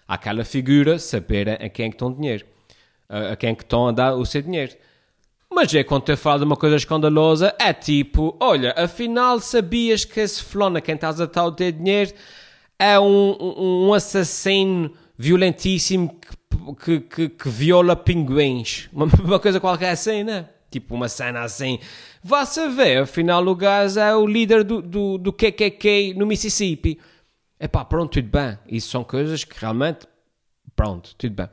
àquela 0.07 0.45
figura 0.45 1.00
saberem 1.00 1.55
a 1.55 1.69
quem 1.69 1.88
é 1.88 1.89
que 1.89 1.95
estão 1.95 2.13
dinheiro 2.13 2.45
a, 3.09 3.36
quem 3.36 3.51
é 3.51 3.55
que 3.55 3.63
estão 3.63 3.88
a 3.88 3.91
dar 3.91 4.15
o 4.15 4.25
seu 4.25 4.41
dinheiro. 4.41 4.75
Mas 5.50 5.74
é 5.74 5.83
quando 5.83 6.03
te 6.03 6.15
falo 6.15 6.39
de 6.39 6.45
uma 6.45 6.57
coisa 6.57 6.75
escandalosa, 6.75 7.55
é 7.59 7.74
tipo, 7.74 8.36
olha, 8.39 8.74
afinal 8.77 9.39
sabias 9.39 10.03
que 10.03 10.19
esse 10.19 10.43
fulano 10.43 10.77
a 10.77 10.81
quem 10.81 10.95
estás 10.95 11.21
a 11.21 11.25
dar 11.25 11.50
dinheiro 11.51 12.13
é 12.77 13.00
um, 13.00 13.88
um 13.88 13.93
assassino 13.93 14.91
violentíssimo 15.17 16.15
que, 16.83 17.00
que, 17.00 17.29
que, 17.29 17.50
viola 17.50 17.95
pinguins. 17.95 18.89
Uma, 18.93 19.05
uma, 19.05 19.39
coisa 19.39 19.59
qualquer 19.59 19.91
assim, 19.91 20.24
né? 20.24 20.47
Tipo 20.69 20.95
uma 20.95 21.07
cena 21.07 21.41
assim. 21.41 21.79
Vá 22.24 22.45
saber, 22.45 23.03
afinal 23.03 23.45
o 23.47 23.55
gajo 23.55 24.00
é 24.00 24.15
o 24.15 24.27
líder 24.27 24.63
do, 24.63 24.81
do, 24.81 25.17
do 25.17 25.33
KKK 25.33 26.13
no 26.15 26.25
Mississippi. 26.25 27.00
Epá, 27.59 27.86
pronto, 27.86 28.12
tudo 28.12 28.29
bem. 28.29 28.57
Isso 28.67 28.89
são 28.89 29.03
coisas 29.03 29.43
que 29.43 29.59
realmente, 29.59 30.05
pronto, 30.75 31.15
tudo 31.15 31.33
bem. 31.33 31.50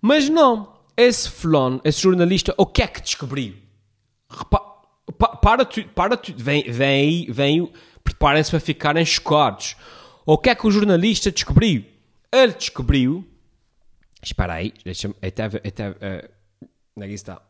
Mas 0.00 0.28
não, 0.28 0.74
esse 0.96 1.28
fulano, 1.30 1.80
esse 1.84 2.00
jornalista, 2.00 2.54
o 2.56 2.66
que 2.66 2.82
é 2.82 2.86
que 2.86 3.00
descobriu? 3.00 3.54
Pa, 4.50 4.74
para 5.36 5.64
tudo, 5.64 5.88
para 5.90 6.16
tudo, 6.16 6.42
vem, 6.42 6.62
vem 6.70 7.00
aí, 7.02 7.26
vem, 7.30 7.72
preparem-se 8.02 8.50
para 8.50 8.60
ficarem 8.60 9.04
chocados. 9.04 9.76
O 10.26 10.38
que 10.38 10.50
é 10.50 10.54
que 10.54 10.66
o 10.66 10.70
jornalista 10.70 11.30
descobriu? 11.30 11.84
Ele 12.32 12.52
descobriu, 12.52 13.24
espera 14.22 14.54
aí, 14.54 14.72
deixa-me, 14.84 15.14
até, 15.22 15.44
até, 15.44 15.90
uh, 15.90 16.64
é 17.00 17.06
que 17.06 17.12
está? 17.12 17.40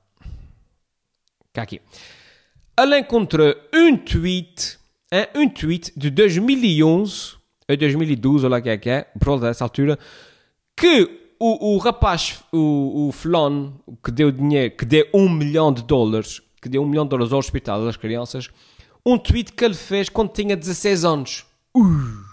Cá 1.54 1.62
aqui. 1.62 1.80
Ele 2.76 2.99
encontrou 2.99 3.54
um 3.73 3.96
tweet, 3.96 4.76
hein, 5.12 5.28
um 5.37 5.49
tweet 5.49 5.92
de 5.96 6.11
2011, 6.11 7.37
ou 7.68 7.76
2012, 7.76 8.44
ou 8.44 8.50
lá 8.50 8.61
que 8.61 8.68
é 8.68 8.76
que 8.76 8.90
é, 8.90 9.02
por 9.18 9.26
volta 9.26 9.46
dessa 9.46 9.64
altura, 9.64 9.96
que 10.76 11.08
o, 11.38 11.76
o 11.76 11.78
rapaz, 11.78 12.42
o, 12.52 13.08
o 13.08 13.96
que 14.02 14.11
deu 14.11 14.32
dinheiro, 14.32 14.76
que 14.76 14.84
deu 14.84 15.06
um 15.14 15.30
milhão 15.30 15.73
de 15.73 15.84
dólares, 15.84 16.42
que 16.61 16.68
deu 16.68 16.82
um 16.82 16.88
milhão 16.88 17.04
de 17.04 17.11
dólares 17.11 17.32
ao 17.32 17.38
hospital 17.38 17.84
das 17.84 17.96
crianças, 17.96 18.50
um 19.06 19.16
tweet 19.16 19.52
que 19.52 19.64
ele 19.64 19.75
fez 19.75 20.08
quando 20.08 20.32
tinha 20.32 20.56
16 20.56 21.04
anos. 21.04 21.46
Uh, 21.73 22.25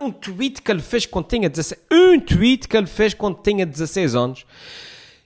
um 0.00 0.10
tweet 0.10 0.60
que 0.60 0.72
ele 0.72 0.82
fez 0.82 1.06
quando 1.06 1.26
tinha 1.26 1.48
16 1.48 1.80
Um 1.92 2.18
tweet 2.18 2.66
que 2.66 2.76
ele 2.76 2.86
fez 2.86 3.14
quando 3.14 3.40
tinha 3.42 3.64
16 3.64 4.16
anos 4.16 4.44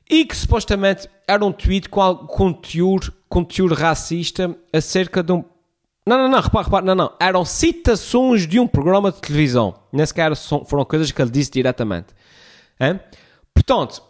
e 0.08 0.24
que 0.24 0.36
supostamente 0.36 1.08
era 1.26 1.44
um 1.44 1.52
tweet 1.52 1.88
com 1.88 2.16
conteúdo, 2.26 3.12
conteúdo 3.28 3.74
racista 3.74 4.56
acerca 4.72 5.22
de 5.22 5.32
um. 5.32 5.44
Não, 6.06 6.16
não, 6.16 6.28
não, 6.28 6.40
repara, 6.40 6.64
repara, 6.64 6.86
não, 6.86 6.94
não. 6.94 7.12
Eram 7.20 7.44
citações 7.44 8.46
de 8.46 8.58
um 8.58 8.66
programa 8.66 9.12
de 9.12 9.20
televisão. 9.20 9.74
Nem 9.92 10.06
sequer 10.06 10.34
foram 10.34 10.84
coisas 10.84 11.12
que 11.12 11.20
ele 11.20 11.30
disse 11.30 11.50
diretamente. 11.50 12.08
Hein? 12.80 12.98
Portanto, 13.52 14.02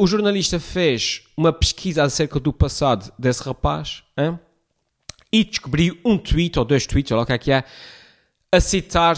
o 0.00 0.06
jornalista 0.06 0.58
fez 0.58 1.22
uma 1.36 1.52
pesquisa 1.52 2.02
acerca 2.02 2.40
do 2.40 2.52
passado 2.52 3.12
desse 3.16 3.42
rapaz 3.44 4.02
hein? 4.16 4.38
e 5.32 5.44
descobriu 5.44 5.96
um 6.04 6.18
tweet 6.18 6.58
ou 6.58 6.64
dois 6.64 6.86
tweets, 6.86 7.12
ou 7.12 7.18
lá 7.18 7.22
o 7.22 7.26
que 7.26 7.32
é 7.32 7.38
que 7.38 7.52
é, 7.52 7.62
a 8.50 8.60
citar 8.60 9.16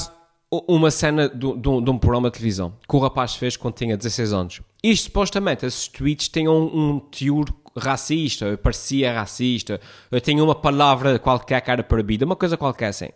uma 0.68 0.90
cena 0.90 1.28
de, 1.28 1.54
de, 1.54 1.80
de, 1.82 1.90
um 1.90 1.98
programa 1.98 2.30
de 2.30 2.38
televisão 2.38 2.74
que 2.88 2.96
o 2.96 2.98
rapaz 2.98 3.34
fez 3.34 3.56
quando 3.56 3.74
tinha 3.74 3.96
16 3.96 4.32
anos. 4.32 4.60
E 4.82 4.96
supostamente 4.96 5.66
esses 5.66 5.88
tweets 5.88 6.28
tinham 6.28 6.54
um, 6.56 6.90
um 6.94 7.00
teor 7.00 7.46
racista, 7.76 8.56
parecia 8.56 9.12
racista, 9.12 9.80
tinha 10.22 10.42
uma 10.42 10.54
palavra 10.54 11.18
qualquer 11.18 11.60
que 11.60 11.70
era 11.70 11.82
proibida, 11.82 12.24
uma 12.24 12.36
coisa 12.36 12.56
qualquer 12.56 12.88
assim, 12.88 13.10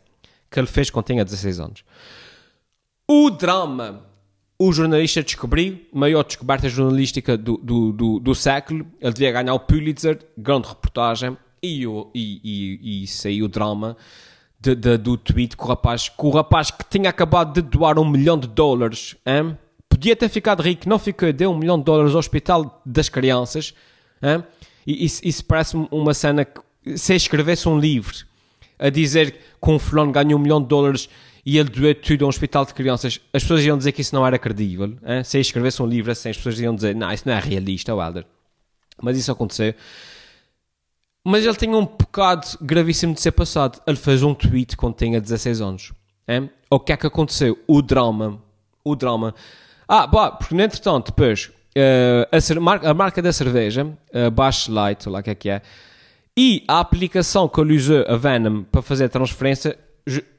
que 0.50 0.60
ele 0.60 0.66
fez 0.66 0.90
quando 0.90 1.06
tinha 1.06 1.24
16 1.24 1.60
anos. 1.60 1.84
O 3.08 3.30
drama 3.30 4.10
o 4.62 4.70
jornalista 4.74 5.22
descobriu, 5.22 5.80
maior 5.90 6.22
descoberta 6.22 6.68
jornalística 6.68 7.34
do, 7.34 7.56
do, 7.56 7.92
do, 7.92 8.20
do, 8.20 8.34
século, 8.34 8.86
ele 9.00 9.14
devia 9.14 9.32
ganhar 9.32 9.54
o 9.54 9.60
Pulitzer, 9.60 10.18
grande 10.36 10.68
reportagem, 10.68 11.34
e, 11.62 11.84
e, 11.84 12.10
e, 12.14 13.02
e 13.02 13.06
saiu 13.06 13.46
o 13.46 13.48
drama 13.48 13.96
de, 14.60 14.74
de, 14.74 14.96
do 14.98 15.16
tweet 15.16 15.56
com 15.56 15.64
o 15.64 15.68
rapaz, 15.68 16.08
com 16.08 16.28
o 16.28 16.30
rapaz 16.30 16.70
que 16.70 16.84
tinha 16.88 17.08
acabado 17.08 17.54
de 17.54 17.62
doar 17.62 17.98
um 17.98 18.08
milhão 18.08 18.38
de 18.38 18.46
dólares, 18.46 19.16
hein? 19.26 19.56
podia 19.88 20.14
ter 20.14 20.28
ficado 20.28 20.62
rico, 20.62 20.88
não 20.88 20.98
ficou, 20.98 21.32
deu 21.32 21.50
um 21.50 21.56
milhão 21.56 21.78
de 21.78 21.84
dólares 21.84 22.12
ao 22.12 22.18
hospital 22.18 22.80
das 22.84 23.08
crianças, 23.08 23.74
hein? 24.22 24.44
e 24.86 25.04
isso, 25.04 25.20
isso 25.24 25.44
parece 25.44 25.76
uma 25.90 26.12
cena 26.12 26.44
que, 26.44 26.60
se 26.96 27.14
escrevesse 27.14 27.68
um 27.68 27.78
livro 27.78 28.14
a 28.78 28.88
dizer 28.88 29.32
que 29.62 29.70
um 29.70 29.78
fulano 29.78 30.12
ganhou 30.12 30.38
um 30.38 30.42
milhão 30.42 30.60
de 30.60 30.68
dólares 30.68 31.08
e 31.44 31.58
ele 31.58 31.68
doeu 31.68 31.94
tudo 31.94 32.24
a 32.24 32.26
um 32.26 32.28
hospital 32.28 32.64
de 32.64 32.74
crianças, 32.74 33.20
as 33.32 33.42
pessoas 33.42 33.64
iam 33.64 33.76
dizer 33.76 33.92
que 33.92 34.00
isso 34.00 34.14
não 34.14 34.26
era 34.26 34.38
credível. 34.38 34.96
Hein? 35.04 35.24
Se 35.24 35.38
escrevesse 35.38 35.82
um 35.82 35.86
livro 35.86 36.10
assim, 36.10 36.30
as 36.30 36.36
pessoas 36.36 36.60
iam 36.60 36.74
dizer, 36.74 36.94
não, 36.94 37.10
isso 37.12 37.24
não 37.26 37.34
é 37.34 37.40
realista, 37.40 37.94
Wilder. 37.94 38.26
Mas 39.02 39.18
isso 39.18 39.32
aconteceu. 39.32 39.74
Mas 41.24 41.44
ele 41.44 41.56
tinha 41.56 41.76
um 41.76 41.84
pecado 41.84 42.56
gravíssimo 42.60 43.14
de 43.14 43.20
ser 43.20 43.32
passado. 43.32 43.80
Ele 43.86 43.96
fez 43.96 44.22
um 44.22 44.34
tweet 44.34 44.76
quando 44.76 44.94
tinha 44.94 45.20
16 45.20 45.60
anos. 45.60 45.92
Hein? 46.26 46.50
O 46.70 46.80
que 46.80 46.92
é 46.92 46.96
que 46.96 47.06
aconteceu? 47.06 47.58
O 47.66 47.82
drama. 47.82 48.40
O 48.84 48.96
drama. 48.96 49.34
Ah, 49.86 50.06
bah, 50.06 50.30
porque 50.30 50.54
entretanto, 50.54 51.06
depois, 51.06 51.50
uh, 51.76 52.26
a, 52.32 52.90
a, 52.90 52.94
marca 52.94 53.20
da 53.20 53.32
cerveja, 53.32 53.84
uh, 53.84 54.30
Bash 54.30 54.68
Light, 54.68 55.08
lá 55.08 55.22
que 55.22 55.30
é 55.30 55.34
que 55.34 55.50
é, 55.50 55.62
e 56.36 56.64
a 56.68 56.80
aplicação 56.80 57.48
que 57.48 57.60
ele 57.60 57.76
usou, 57.76 58.04
a 58.08 58.16
Venom, 58.16 58.62
para 58.62 58.82
fazer 58.82 59.06
a 59.06 59.08
transferência, 59.08 59.76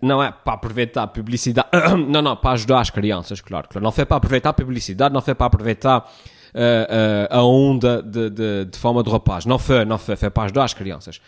não 0.02 0.24
é 0.24 0.32
para 0.32 0.54
aproveitar 0.54 1.04
a 1.04 1.08
publicidade, 1.08 1.68
não, 2.08 2.22
não, 2.22 2.36
para 2.36 2.52
ajudar 2.52 2.80
as 2.80 2.90
crianças, 2.90 3.42
claro, 3.42 3.68
claro. 3.70 3.84
Não 3.84 3.92
foi 3.92 4.06
para 4.06 4.18
aproveitar 4.18 4.50
a 4.50 4.54
publicidade, 4.54 5.14
não 5.14 5.22
foi 5.22 5.36
para 5.36 5.48
aproveitar 5.48 6.12
uh, 6.54 7.28
a 7.30 7.44
onda 7.44 8.02
de, 8.02 8.30
de, 8.30 8.66
de 8.66 8.78
fama 8.78 9.04
do 9.04 9.10
rapaz, 9.10 9.46
não 9.46 9.60
foi, 9.60 9.86
não 9.86 9.98
foi, 9.98 10.16
foi 10.16 10.30
para 10.30 10.44
ajudar 10.44 10.64
as 10.64 10.74
crianças. 10.74 11.22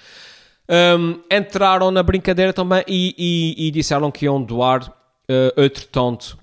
Um, 0.69 1.19
entraram 1.29 1.91
na 1.91 2.01
brincadeira 2.01 2.53
também 2.53 2.83
e, 2.87 3.13
e, 3.17 3.67
e 3.67 3.71
disseram 3.71 4.09
que 4.09 4.25
iam 4.25 4.41
doar 4.41 4.89
uh, 4.89 5.61
outro 5.61 5.85
tanto. 5.87 6.37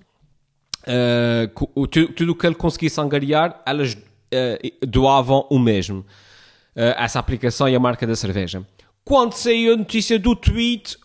Uh, 0.82 1.87
tudo 1.87 2.32
o 2.32 2.34
que 2.34 2.46
ele 2.46 2.54
conseguisse 2.54 3.00
angariar, 3.00 3.62
elas 3.64 3.94
uh, 3.94 4.87
doavam 4.87 5.46
o 5.50 5.58
mesmo. 5.58 6.04
Essa 6.72 7.18
aplicação 7.18 7.68
e 7.68 7.75
a 7.75 7.80
marca 7.80 8.06
da 8.06 8.14
cerveja. 8.14 8.64
Quando 9.04 9.34
saiu 9.34 9.75
a 9.75 9.76
notícia 9.76 10.18
do 10.18 10.37
tweet, 10.37 10.96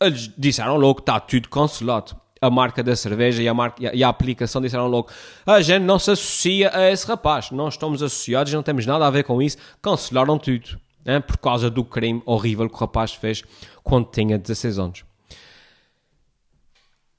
eles 0.00 0.30
disseram 0.38 0.76
logo 0.76 0.94
que 0.94 1.02
está 1.02 1.18
tudo 1.18 1.48
cancelado. 1.48 2.16
A 2.40 2.50
marca 2.50 2.82
da 2.82 2.94
cerveja 2.94 3.42
e 3.42 3.48
a, 3.48 3.54
marca, 3.54 3.94
e 3.94 4.04
a 4.04 4.08
aplicação 4.08 4.60
disseram 4.60 4.86
logo: 4.86 5.08
a 5.44 5.60
gente 5.60 5.82
não 5.82 5.98
se 5.98 6.10
associa 6.10 6.70
a 6.74 6.90
esse 6.90 7.06
rapaz, 7.06 7.50
não 7.50 7.68
estamos 7.68 8.02
associados, 8.02 8.52
não 8.52 8.62
temos 8.62 8.86
nada 8.86 9.06
a 9.06 9.10
ver 9.10 9.24
com 9.24 9.42
isso. 9.42 9.56
Cancelaram 9.82 10.38
tudo 10.38 10.80
hein, 11.06 11.20
por 11.20 11.38
causa 11.38 11.70
do 11.70 11.84
crime 11.84 12.22
horrível 12.26 12.68
que 12.68 12.74
o 12.74 12.78
rapaz 12.78 13.14
fez 13.14 13.42
quando 13.82 14.10
tinha 14.10 14.38
16 14.38 14.78
anos. 14.78 15.04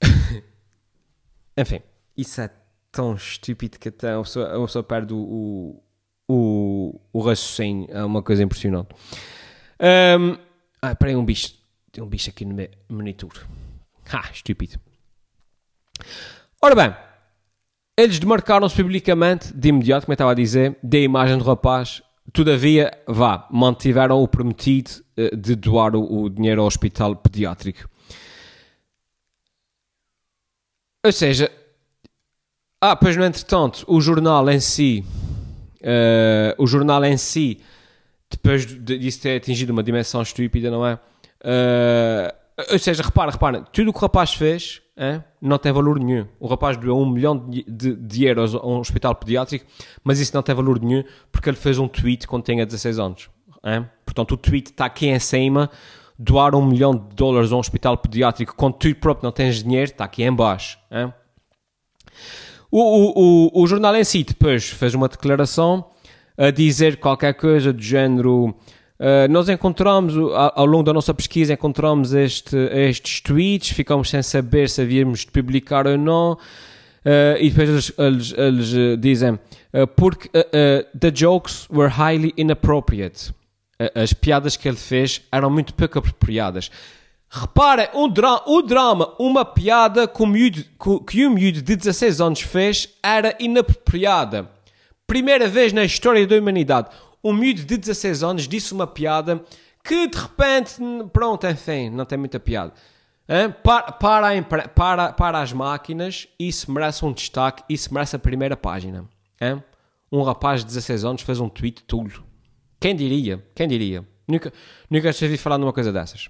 Enfim, 1.56 1.82
isso 2.16 2.40
é 2.40 2.50
tão 2.92 3.14
estúpido 3.14 3.78
que 3.78 3.88
até 3.88 4.16
uma 4.16 4.22
pessoa, 4.22 4.56
uma 4.56 4.66
pessoa 4.66 4.82
perde 4.82 5.12
o, 5.12 5.82
o, 6.28 7.00
o 7.12 7.20
raciocínio. 7.20 7.88
É 7.90 8.04
uma 8.04 8.22
coisa 8.22 8.42
impressionante. 8.42 8.94
Um, 9.80 10.36
ah, 10.80 10.94
peraí, 10.94 11.16
um 11.16 11.24
bicho. 11.24 11.54
Tem 11.92 12.02
um 12.02 12.08
bicho 12.08 12.30
aqui 12.30 12.44
no 12.44 12.54
meu 12.54 12.68
monitor. 12.88 13.32
Ah, 14.12 14.30
estúpido. 14.32 14.78
Ora 16.62 16.74
bem, 16.74 16.94
eles 17.96 18.18
demarcaram-se 18.18 18.74
publicamente, 18.76 19.52
de 19.52 19.68
imediato, 19.68 20.06
como 20.06 20.12
eu 20.12 20.14
estava 20.14 20.32
a 20.32 20.34
dizer, 20.34 20.76
da 20.82 20.98
imagem 20.98 21.38
do 21.38 21.44
rapaz. 21.44 22.02
Todavia, 22.32 22.92
vá, 23.08 23.46
mantiveram 23.50 24.22
o 24.22 24.28
prometido 24.28 24.90
uh, 25.18 25.36
de 25.36 25.54
doar 25.56 25.96
o, 25.96 26.22
o 26.22 26.30
dinheiro 26.30 26.60
ao 26.60 26.66
hospital 26.66 27.16
pediátrico. 27.16 27.88
Ou 31.04 31.12
seja, 31.12 31.50
Ah, 32.82 32.96
pois 32.96 33.14
no 33.16 33.24
entretanto, 33.24 33.84
o 33.86 34.00
jornal 34.00 34.48
em 34.48 34.58
si, 34.58 35.04
uh, 35.82 36.62
o 36.62 36.66
jornal 36.66 37.04
em 37.04 37.16
si, 37.18 37.60
depois 38.30 38.64
disso 38.66 39.20
ter 39.20 39.36
atingido 39.36 39.70
uma 39.70 39.82
dimensão 39.82 40.22
estúpida, 40.22 40.70
não 40.70 40.86
é? 40.86 40.94
Uh, 41.42 42.72
ou 42.72 42.78
seja, 42.78 43.02
repara, 43.02 43.30
repara, 43.32 43.62
tudo 43.70 43.90
o 43.90 43.92
que 43.92 43.98
o 43.98 44.02
rapaz 44.02 44.32
fez 44.32 44.80
hein, 45.00 45.24
não 45.40 45.58
tem 45.58 45.72
valor 45.72 45.98
nenhum. 45.98 46.26
O 46.38 46.46
rapaz 46.46 46.76
doou 46.76 47.02
um 47.02 47.08
milhão 47.08 47.36
de, 47.48 47.64
de, 47.64 47.96
de, 47.96 48.24
euros 48.26 48.54
a 48.54 48.64
um 48.64 48.78
hospital 48.78 49.14
pediátrico, 49.14 49.64
mas 50.04 50.20
isso 50.20 50.34
não 50.34 50.42
tem 50.42 50.54
valor 50.54 50.78
nenhum 50.78 51.02
porque 51.32 51.48
ele 51.48 51.56
fez 51.56 51.78
um 51.78 51.88
tweet 51.88 52.28
quando 52.28 52.44
tinha 52.44 52.66
16 52.66 52.98
anos. 52.98 53.30
Hein? 53.64 53.88
Portanto, 54.04 54.32
o 54.32 54.36
tweet 54.36 54.70
está 54.70 54.84
aqui 54.84 55.06
em 55.06 55.18
cima. 55.18 55.70
Doar 56.22 56.54
um 56.54 56.64
milhão 56.64 56.94
de 56.94 57.16
dólares 57.16 57.50
a 57.50 57.56
um 57.56 57.58
hospital 57.58 57.96
pediátrico 57.96 58.54
quando 58.54 58.74
tu 58.74 58.94
próprio 58.94 59.24
não 59.24 59.32
tens 59.32 59.62
dinheiro, 59.62 59.90
está 59.90 60.04
aqui 60.04 60.22
em 60.22 60.32
baixo. 60.32 60.78
Hein? 60.90 61.10
O, 62.70 62.78
o, 62.78 63.48
o, 63.56 63.62
o 63.62 63.66
jornal 63.66 63.96
em 63.96 64.04
si 64.04 64.22
depois 64.22 64.68
fez 64.68 64.94
uma 64.94 65.08
declaração 65.08 65.86
a 66.36 66.50
dizer 66.50 66.98
qualquer 66.98 67.34
coisa 67.34 67.72
do 67.72 67.82
género 67.82 68.54
Uh, 69.00 69.32
nós 69.32 69.48
encontramos, 69.48 70.14
ao, 70.14 70.60
ao, 70.60 70.66
longo 70.66 70.82
da 70.82 70.92
nossa 70.92 71.14
pesquisa, 71.14 71.54
encontramos 71.54 72.12
este, 72.12 72.54
estes 72.54 73.22
tweets, 73.22 73.70
ficamos 73.70 74.10
sem 74.10 74.22
saber 74.22 74.68
se 74.68 74.82
havíamos 74.82 75.20
de 75.20 75.28
publicar 75.28 75.86
ou 75.86 75.96
não. 75.96 76.32
Uh, 76.32 77.40
e 77.40 77.48
depois 77.48 77.70
eles, 77.70 77.92
eles, 77.96 78.34
eles 78.36 78.72
uh, 78.74 78.96
dizem 78.98 79.38
porque 79.96 80.28
the 80.98 81.12
jokes 81.14 81.66
were 81.70 81.88
highly 81.88 82.34
inappropriate. 82.36 83.32
as 83.94 84.12
piadas 84.12 84.56
que 84.56 84.68
ele 84.68 84.76
fez 84.76 85.22
eram 85.30 85.48
muito 85.48 85.72
pouco 85.72 86.00
apropriadas. 86.00 86.70
Reparem, 87.30 87.88
um 87.94 88.08
dra 88.08 88.42
o 88.46 88.60
drama, 88.62 89.14
uma 89.16 89.44
piada 89.44 90.08
que, 90.08 90.26
miúdo, 90.26 90.64
que 91.08 91.24
um 91.24 91.30
miúdo 91.30 91.62
de 91.62 91.76
16 91.76 92.20
anos 92.20 92.40
fez 92.40 92.88
era 93.00 93.36
inapropriada. 93.38 94.50
Primeira 95.06 95.46
vez 95.46 95.72
na 95.72 95.84
história 95.84 96.26
da 96.26 96.36
humanidade 96.36 96.90
um 97.22 97.32
miúdo 97.32 97.64
de 97.64 97.76
16 97.76 98.22
anos 98.22 98.48
disse 98.48 98.72
uma 98.72 98.86
piada 98.86 99.42
que 99.82 100.08
de 100.08 100.18
repente, 100.18 100.74
pronto, 101.12 101.46
enfim, 101.46 101.90
não 101.90 102.04
tem 102.04 102.18
muita 102.18 102.38
piada. 102.38 102.72
Para, 103.62 103.92
para, 103.92 104.68
para, 104.68 105.12
para 105.12 105.40
as 105.40 105.52
máquinas, 105.52 106.26
isso 106.38 106.70
merece 106.72 107.04
um 107.04 107.12
destaque, 107.12 107.62
isso 107.68 107.92
merece 107.94 108.16
a 108.16 108.18
primeira 108.18 108.56
página. 108.56 109.08
Hein? 109.40 109.62
Um 110.10 110.22
rapaz 110.22 110.60
de 110.60 110.66
16 110.66 111.04
anos 111.04 111.22
fez 111.22 111.38
um 111.38 111.48
tweet 111.48 111.84
tudo. 111.84 112.24
Quem 112.80 112.96
diria? 112.96 113.44
Quem 113.54 113.68
diria? 113.68 114.04
Nunca, 114.26 114.52
nunca 114.88 115.08
ouvi 115.08 115.36
falar 115.36 115.58
numa 115.58 115.72
coisa 115.72 115.92
dessas. 115.92 116.28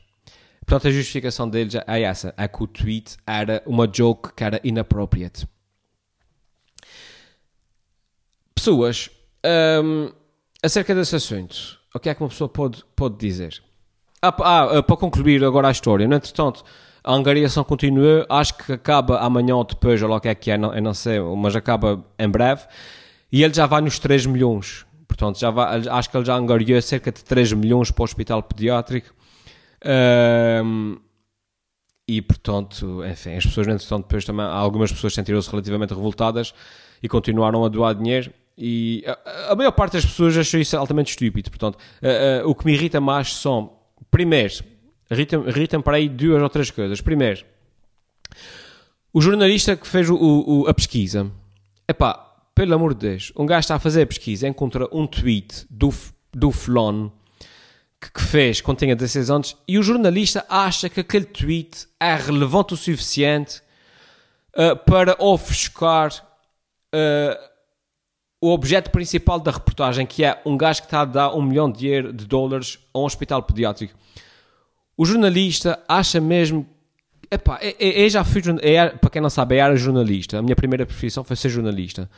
Portanto, 0.66 0.88
a 0.88 0.90
justificação 0.90 1.48
dele 1.48 1.70
é 1.86 2.02
essa: 2.02 2.34
é 2.36 2.46
que 2.46 2.62
o 2.62 2.66
tweet 2.66 3.16
era 3.26 3.62
uma 3.64 3.90
joke 3.90 4.34
que 4.34 4.44
era 4.44 4.60
inappropriate. 4.62 5.48
Pessoas. 8.54 9.10
Um, 9.82 10.12
acerca 10.62 10.94
desse 10.94 11.16
assunto, 11.16 11.78
o 11.94 11.98
que 11.98 12.08
é 12.08 12.14
que 12.14 12.22
uma 12.22 12.28
pessoa 12.28 12.48
pode, 12.48 12.84
pode 12.94 13.16
dizer? 13.16 13.62
Ah, 14.22 14.34
ah, 14.40 14.78
ah 14.78 14.82
para 14.82 14.96
concluir 14.96 15.44
agora 15.44 15.68
a 15.68 15.70
história, 15.70 16.06
no 16.06 16.14
entretanto, 16.14 16.64
a 17.02 17.14
angariação 17.14 17.64
continua, 17.64 18.26
acho 18.28 18.54
que 18.54 18.72
acaba 18.72 19.18
amanhã 19.20 19.56
ou 19.56 19.64
depois, 19.64 20.02
ou 20.02 20.10
o 20.10 20.20
que 20.20 20.28
é 20.28 20.34
que 20.34 20.50
é, 20.50 20.58
não, 20.58 20.74
eu 20.74 20.82
não 20.82 20.94
sei, 20.94 21.18
mas 21.20 21.56
acaba 21.56 22.04
em 22.18 22.28
breve, 22.28 22.66
e 23.32 23.42
ele 23.42 23.54
já 23.54 23.66
vai 23.66 23.80
nos 23.80 23.98
3 23.98 24.26
milhões. 24.26 24.84
Portanto, 25.06 25.38
já 25.38 25.50
vai, 25.50 25.88
acho 25.88 26.10
que 26.10 26.16
ele 26.16 26.24
já 26.24 26.36
angariou 26.36 26.80
cerca 26.80 27.10
de 27.10 27.24
3 27.24 27.52
milhões 27.52 27.90
para 27.90 28.02
o 28.02 28.04
hospital 28.04 28.42
pediátrico. 28.42 29.12
Um, 29.84 30.98
e, 32.06 32.20
portanto, 32.20 33.04
enfim, 33.04 33.36
as 33.36 33.46
pessoas, 33.46 33.68
entretanto, 33.68 34.04
depois 34.04 34.24
também, 34.24 34.44
algumas 34.44 34.90
pessoas 34.90 35.14
sentiram-se 35.14 35.50
relativamente 35.50 35.94
revoltadas 35.94 36.52
e 37.02 37.08
continuaram 37.08 37.64
a 37.64 37.68
doar 37.68 37.94
dinheiro. 37.94 38.32
E 38.62 39.02
a, 39.06 39.52
a, 39.52 39.56
maior 39.56 39.72
parte 39.72 39.94
das 39.94 40.04
pessoas 40.04 40.36
achou 40.36 40.60
isso 40.60 40.76
altamente 40.76 41.10
estúpido. 41.12 41.48
Portanto, 41.48 41.76
uh, 41.76 42.46
uh, 42.46 42.50
o 42.50 42.54
que 42.54 42.66
me 42.66 42.74
irrita 42.74 43.00
mais 43.00 43.34
são, 43.34 43.72
primeiro, 44.10 44.52
irritam, 45.10 45.48
irritam 45.48 45.80
para 45.80 45.96
aí 45.96 46.10
duas 46.10 46.42
ou 46.42 46.48
três 46.50 46.70
coisas. 46.70 47.00
Primeiro, 47.00 47.42
o 49.14 49.20
jornalista 49.22 49.74
que 49.74 49.86
fez 49.88 50.10
o, 50.10 50.14
o, 50.14 50.68
a 50.68 50.74
pesquisa, 50.74 51.32
epá, 51.88 52.14
pelo 52.54 52.74
amor 52.74 52.92
de 52.92 53.08
Deus, 53.08 53.32
um 53.34 53.46
gajo 53.46 53.60
está 53.60 53.76
a 53.76 53.78
fazer 53.78 54.02
a 54.02 54.06
pesquisa, 54.06 54.46
encontra 54.46 54.86
um 54.92 55.06
tweet 55.06 55.66
do, 55.70 55.88
do 56.30 56.52
Flon 56.52 57.10
que, 57.98 58.12
que 58.12 58.22
fez 58.22 58.60
quando 58.60 58.78
tinha 58.78 58.94
16 58.94 59.30
anos 59.30 59.56
e 59.66 59.78
o 59.78 59.82
jornalista 59.82 60.44
acha 60.50 60.90
que 60.90 61.00
aquele 61.00 61.24
tweet 61.24 61.86
é 61.98 62.14
relevante 62.14 62.74
o 62.74 62.76
suficiente 62.76 63.62
uh, 64.54 64.76
para 64.84 65.16
ofuscar 65.18 66.12
uh, 66.94 67.49
o 68.40 68.50
objeto 68.50 68.90
principal 68.90 69.38
da 69.38 69.50
reportagem, 69.50 70.06
que 70.06 70.24
é 70.24 70.40
um 70.46 70.56
gajo 70.56 70.80
que 70.80 70.86
está 70.86 71.02
a 71.02 71.04
dar 71.04 71.34
um 71.34 71.42
milhão 71.42 71.70
de, 71.70 72.12
de 72.12 72.26
dólares 72.26 72.78
a 72.94 72.98
um 72.98 73.04
hospital 73.04 73.42
pediátrico. 73.42 73.94
O 74.96 75.04
jornalista 75.04 75.78
acha 75.86 76.20
mesmo. 76.20 76.66
Epá, 77.30 77.58
eu, 77.62 77.90
eu 77.90 78.08
já 78.08 78.24
fui. 78.24 78.40
Eu, 78.40 78.98
para 78.98 79.10
quem 79.10 79.20
não 79.20 79.30
sabe, 79.30 79.56
eu 79.56 79.64
era 79.64 79.76
jornalista. 79.76 80.38
A 80.38 80.42
minha 80.42 80.56
primeira 80.56 80.86
profissão 80.86 81.22
foi 81.22 81.36
ser 81.36 81.50
jornalista. 81.50 82.10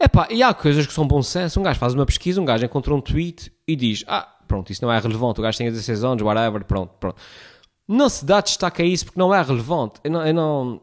Epá, 0.00 0.28
e 0.30 0.42
há 0.42 0.54
coisas 0.54 0.86
que 0.86 0.92
são 0.92 1.06
bom 1.06 1.22
senso. 1.22 1.60
Um 1.60 1.62
gajo 1.62 1.78
faz 1.78 1.92
uma 1.92 2.06
pesquisa, 2.06 2.40
um 2.40 2.44
gajo 2.44 2.64
encontra 2.64 2.94
um 2.94 3.00
tweet 3.00 3.52
e 3.66 3.76
diz: 3.76 4.04
Ah, 4.06 4.26
pronto, 4.46 4.72
isso 4.72 4.82
não 4.82 4.92
é 4.92 4.98
relevante. 4.98 5.40
O 5.40 5.42
gajo 5.42 5.58
tem 5.58 5.70
16 5.70 6.02
anos, 6.04 6.22
whatever, 6.22 6.64
pronto, 6.64 6.92
pronto. 6.98 7.16
Não 7.86 8.08
se 8.08 8.24
dá 8.24 8.40
destaque 8.40 8.82
a 8.82 8.84
isso 8.84 9.06
porque 9.06 9.18
não 9.18 9.34
é 9.34 9.42
relevante. 9.42 10.00
Eu 10.02 10.10
não. 10.10 10.26
Eu 10.26 10.34
não, 10.34 10.80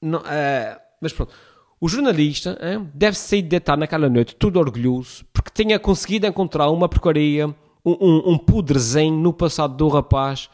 não 0.00 0.18
é, 0.26 0.78
mas 1.00 1.12
pronto. 1.12 1.32
O 1.80 1.88
jornalista 1.88 2.58
hein, 2.60 2.90
deve 2.92 3.16
sair 3.16 3.40
de 3.40 3.48
deitar 3.48 3.76
naquela 3.76 4.08
noite 4.08 4.36
todo 4.36 4.58
orgulhoso 4.58 5.24
porque 5.32 5.50
tinha 5.50 5.78
conseguido 5.78 6.26
encontrar 6.26 6.68
uma 6.70 6.88
porcaria, 6.88 7.48
um, 7.48 7.54
um, 7.84 8.32
um 8.32 8.38
podrezinho 8.38 9.16
no 9.16 9.32
passado 9.32 9.74
do 9.76 9.88
rapaz 9.88 10.50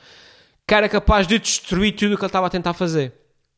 que 0.67 0.75
era 0.75 0.89
capaz 0.89 1.27
de 1.27 1.39
destruir 1.39 1.93
tudo 1.95 2.15
o 2.15 2.17
que 2.17 2.23
ele 2.23 2.29
estava 2.29 2.47
a 2.47 2.51
tentar 2.51 2.75
fazer. 2.75 3.13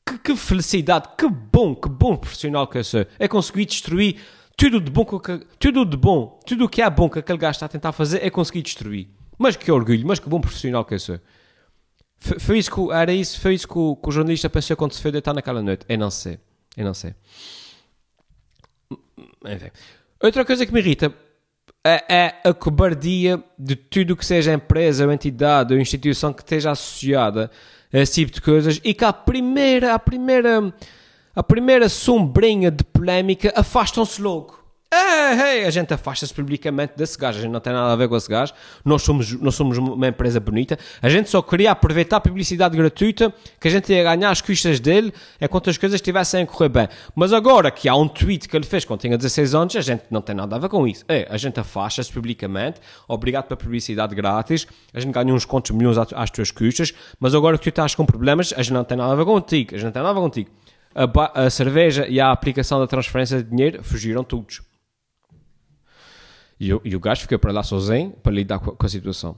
Que, 0.07 0.19
que, 0.19 0.37
felicidade, 0.37 1.09
que 1.17 1.29
bom, 1.29 1.75
que 1.75 1.89
bom 1.89 2.17
profissional 2.17 2.67
que 2.67 2.79
eu 2.79 2.85
sou. 2.85 3.07
É 3.19 3.27
conseguir 3.27 3.65
destruir 3.65 4.17
tudo 4.57 4.81
de 4.81 4.91
bom, 4.91 5.05
que, 5.05 5.47
tudo 5.59 5.85
de 5.85 5.97
bom, 5.97 6.39
tudo 6.47 6.65
o 6.65 6.69
que 6.69 6.83
é 6.83 6.91
bom 6.91 7.09
que 7.09 7.19
aquele 7.19 7.39
gajo 7.39 7.57
está 7.57 7.67
a 7.67 7.69
tentar 7.69 7.93
fazer, 7.93 8.25
é 8.25 8.29
conseguir 8.29 8.63
destruir. 8.63 9.09
Mas 9.39 9.57
que 9.57 9.71
orgulho, 9.71 10.07
mas 10.07 10.19
que 10.19 10.29
bom 10.29 10.41
profissional 10.41 10.85
que 10.85 10.95
eu 10.95 10.99
sou. 10.99 11.21
Foi, 12.19 12.39
foi 12.39 12.59
isso 12.59 12.71
que, 12.71 12.93
era 12.93 13.13
isso, 13.13 13.41
foi 13.41 13.55
isso 13.55 13.67
que 13.67 13.75
que 13.75 14.09
o 14.09 14.11
jornalista 14.11 14.51
pensou 14.51 14.77
quando 14.77 14.93
se 14.93 15.01
foi 15.01 15.13
deitar 15.13 15.33
naquela 15.33 15.63
noite. 15.63 15.87
Eu 15.89 15.99
não 15.99 16.11
sei, 16.11 16.39
eu 16.77 16.85
não 16.85 16.95
sei. 16.95 17.15
Enfim. 19.45 19.71
Outra 20.21 20.45
coisa 20.45 20.67
que 20.67 20.73
me 20.73 20.81
irrita 20.81 21.15
é, 21.85 22.05
é 22.09 22.35
a 22.45 22.53
cobardia 22.53 23.43
de 23.59 23.77
tudo 23.77 24.17
que 24.17 24.27
seja 24.27 24.53
empresa 24.53 25.05
ou 25.05 25.13
entidade 25.13 25.75
ou 25.75 25.81
instituição 25.81 26.33
que 26.33 26.43
esteja 26.43 26.71
associada 26.71 27.51
a 27.93 27.99
esse 27.99 28.15
tipo 28.15 28.33
de 28.33 28.41
coisas 28.41 28.81
e 28.85 28.93
que 28.93 29.05
a 29.05 29.13
primeira, 29.13 29.95
a 29.95 29.99
primeira, 29.99 30.75
a 31.35 31.43
primeira 31.43 31.89
sombrinha 31.89 32.71
de 32.71 32.85
polémica 32.85 33.53
afastam-se 33.57 34.21
logo. 34.21 34.58
É, 34.91 35.67
a 35.67 35.71
gente 35.71 35.93
afasta-se 35.93 36.33
publicamente 36.33 36.95
desse 36.97 37.19
gajo, 37.19 37.39
a 37.39 37.43
gente 37.43 37.51
não 37.51 37.61
tem 37.61 37.75
nada 37.75 37.93
a 37.93 37.97
ver 37.97 38.09
com 38.09 38.17
esse 38.17 38.29
gajo, 38.29 38.55
nós 38.83 39.03
somos, 39.03 39.35
nós 39.35 39.55
somos 39.55 39.77
uma 39.77 40.09
empresa 40.09 40.41
bonita, 40.41 40.79
a 41.03 41.11
gente 41.11 41.29
só 41.29 41.43
queria 41.43 41.73
aproveitar 41.73 42.17
a 42.17 42.21
publicidade 42.21 42.75
gratuita 42.75 43.33
que 43.61 43.69
a 43.69 43.71
gente 43.71 43.93
ia 43.93 44.03
ganhar 44.03 44.31
as 44.31 44.41
custas 44.41 44.81
dele 44.81 45.13
enquanto 45.39 45.69
as 45.69 45.77
coisas 45.77 45.97
estivessem 45.97 46.43
a 46.43 46.47
correr 46.47 46.71
bem. 46.71 46.89
Mas 47.15 47.35
agora 47.35 47.71
que 47.71 47.87
há 47.87 47.95
um 47.95 48.09
tweet 48.09 48.49
que 48.49 48.57
ele 48.57 48.65
fez 48.65 48.87
quando 48.87 49.01
tinha 49.01 49.19
16 49.19 49.55
anos, 49.55 49.77
a 49.77 49.83
gente 49.83 50.05
não 50.11 50.23
tem 50.23 50.35
nada 50.35 50.57
a 50.57 50.59
ver 50.59 50.71
com 50.71 50.89
isso. 50.89 51.05
É, 51.07 51.29
a 51.29 51.37
gente 51.37 51.61
afasta-se 51.61 52.11
publicamente, 52.11 52.81
obrigado 53.07 53.45
pela 53.45 53.59
publicidade 53.59 54.15
grátis, 54.15 54.67
a 54.95 55.01
gente 55.01 55.13
ganha 55.13 55.35
uns 55.35 55.45
contos 55.45 55.71
milhões 55.73 55.99
às 55.99 56.31
tuas 56.31 56.51
custas, 56.51 56.95
mas 57.21 57.35
agora 57.35 57.59
que 57.59 57.65
tu 57.65 57.69
estás 57.69 57.95
com 57.95 58.07
problemas, 58.07 58.55
a 58.57 58.63
gente 58.63 58.73
não 58.73 58.85
tem 58.85 58.97
nada 58.97 59.13
a 59.13 59.17
ver 59.17 59.27
contigo, 59.27 59.75
a 59.75 59.77
gente 59.77 59.85
não 59.85 59.93
tem 59.93 60.03
nada 60.03 60.13
a 60.13 60.15
ver 60.15 60.27
contigo. 60.27 60.51
A, 60.95 61.45
a 61.45 61.51
cerveja 61.51 62.09
e 62.09 62.19
a 62.19 62.33
aplicação 62.33 62.81
da 62.81 62.87
transferência 62.87 63.43
de 63.43 63.51
dinheiro 63.51 63.85
fugiram 63.85 64.25
todos. 64.25 64.67
E, 66.61 66.69
e 66.69 66.97
o 66.97 67.01
gajo 67.01 67.23
fica 67.23 67.39
para 67.39 67.53
lá 67.53 67.63
sozinho 67.63 68.11
para 68.23 68.33
lidar 68.33 68.59
com, 68.59 68.73
com 68.73 68.87
a 68.87 68.89
situação. 68.89 69.37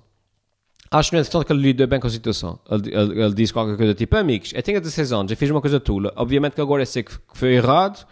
Acho, 0.91 1.15
no 1.15 1.21
entanto, 1.21 1.45
que 1.45 1.53
ele 1.53 1.63
lidou 1.63 1.87
bem 1.87 2.01
com 2.01 2.09
a 2.09 2.11
situação. 2.11 2.59
Ele, 2.69 2.93
ele, 2.93 3.23
ele 3.23 3.35
disse 3.35 3.53
qualquer 3.53 3.77
coisa 3.77 3.95
tipo: 3.95 4.17
Amigos, 4.17 4.53
eu 4.53 4.63
tenho 4.63 4.81
16 4.81 5.13
anos, 5.13 5.31
eu 5.31 5.37
fiz 5.37 5.49
uma 5.49 5.61
coisa 5.61 5.79
tula. 5.79 6.13
Obviamente 6.17 6.55
que 6.55 6.61
agora 6.61 6.83
eu 6.83 6.87
sei 6.87 7.05
que, 7.05 7.13
foi 7.33 7.55
errado. 7.55 8.05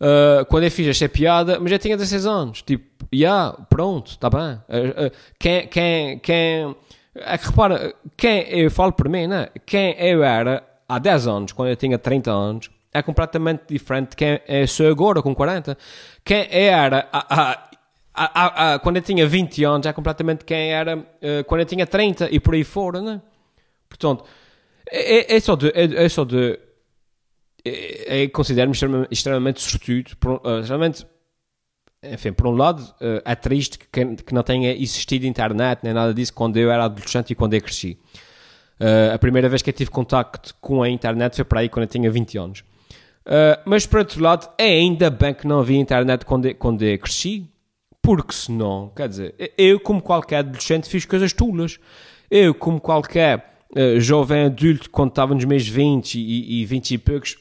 Uh, 0.00 0.44
quando 0.46 0.64
eu 0.64 0.70
fiz, 0.70 0.88
achei 0.88 1.08
piada, 1.08 1.60
mas 1.60 1.70
eu 1.70 1.78
tinha 1.78 1.96
16 1.96 2.26
anos. 2.26 2.62
Tipo, 2.62 3.06
já, 3.12 3.16
yeah, 3.16 3.52
pronto, 3.68 4.10
está 4.10 4.28
bem. 4.28 4.40
Uh, 4.40 5.06
uh, 5.06 5.12
quem, 5.38 5.68
quem, 5.68 6.18
quem. 6.18 6.76
É 7.14 7.38
que 7.38 7.46
repara, 7.46 7.94
quem 8.16 8.48
eu 8.48 8.70
falo 8.70 8.92
por 8.92 9.08
mim, 9.08 9.26
né? 9.28 9.48
Quem 9.64 9.94
eu 9.98 10.24
era 10.24 10.64
há 10.88 10.98
10 10.98 11.26
anos, 11.28 11.52
quando 11.52 11.68
eu 11.68 11.76
tinha 11.76 11.98
30 11.98 12.30
anos, 12.30 12.70
é 12.92 13.02
completamente 13.02 13.62
diferente 13.68 14.10
de 14.10 14.16
quem 14.16 14.40
eu 14.48 14.66
sou 14.66 14.88
agora, 14.88 15.22
com 15.22 15.32
40. 15.32 15.78
Quem 16.24 16.48
eu 16.50 16.72
era 16.72 17.08
há, 17.12 17.69
a, 18.24 18.74
a, 18.74 18.78
quando 18.78 18.96
eu 18.96 19.02
tinha 19.02 19.26
20 19.26 19.64
anos, 19.64 19.86
é 19.86 19.92
completamente 19.92 20.44
quem 20.44 20.72
era 20.72 20.98
uh, 20.98 21.44
quando 21.46 21.60
eu 21.60 21.66
tinha 21.66 21.86
30 21.86 22.28
e 22.30 22.38
por 22.38 22.54
aí 22.54 22.64
fora, 22.64 23.00
né? 23.00 23.22
Portanto, 23.88 24.24
é, 24.90 25.34
é, 25.34 25.36
é 25.36 25.40
só 25.40 25.56
de. 25.56 25.68
É, 25.68 26.04
é, 26.04 26.08
só 26.08 26.24
de 26.24 26.58
é, 27.64 28.22
é 28.22 28.28
considero-me 28.28 28.72
extremamente, 28.72 29.12
extremamente 29.12 29.60
sortudo, 29.60 30.10
uh, 30.44 30.60
extremamente, 30.60 31.06
enfim, 32.02 32.32
por 32.32 32.46
um 32.46 32.56
lado, 32.56 32.82
uh, 32.82 33.22
é 33.24 33.34
triste 33.34 33.78
que, 33.78 34.16
que, 34.16 34.34
não 34.34 34.42
tenha 34.42 34.72
existido 34.72 35.26
internet 35.26 35.80
nem 35.82 35.92
nada 35.92 36.14
disso 36.14 36.32
quando 36.32 36.56
eu 36.56 36.70
era 36.70 36.84
adolescente 36.84 37.30
e 37.30 37.34
quando 37.34 37.54
eu 37.54 37.62
cresci. 37.62 37.98
Uh, 38.80 39.14
a 39.14 39.18
primeira 39.18 39.48
vez 39.48 39.60
que 39.60 39.68
eu 39.68 39.74
tive 39.74 39.90
contacto 39.90 40.54
com 40.60 40.82
a 40.82 40.88
internet 40.88 41.36
foi 41.36 41.44
para 41.44 41.60
aí 41.60 41.68
quando 41.68 41.84
eu 41.84 41.88
tinha 41.88 42.10
20 42.10 42.38
anos. 42.38 42.60
Uh, 43.26 43.60
mas 43.66 43.86
por 43.86 43.98
outro 43.98 44.22
lado, 44.22 44.48
é 44.56 44.64
ainda 44.64 45.10
bem 45.10 45.34
que 45.34 45.46
não 45.46 45.60
havia 45.60 45.78
internet 45.78 46.24
quando 46.24 46.52
quando 46.54 46.82
eu 46.82 46.98
cresci, 46.98 47.46
porque 48.02 48.32
senão, 48.32 48.90
quer 48.96 49.08
dizer, 49.08 49.34
eu 49.56 49.78
como 49.78 50.00
qualquer 50.00 50.38
adolescente 50.38 50.88
fiz 50.88 51.04
coisas 51.04 51.32
tulas. 51.32 51.78
Eu 52.30 52.54
como 52.54 52.80
qualquer 52.80 53.58
uh, 53.76 54.00
jovem 54.00 54.44
adulto 54.44 54.88
quando 54.90 55.10
estava 55.10 55.34
nos 55.34 55.44
meus 55.44 55.66
20 55.66 56.14
e, 56.18 56.62
e 56.62 56.64
20 56.64 56.92
e 56.92 56.98
poucos, 56.98 57.36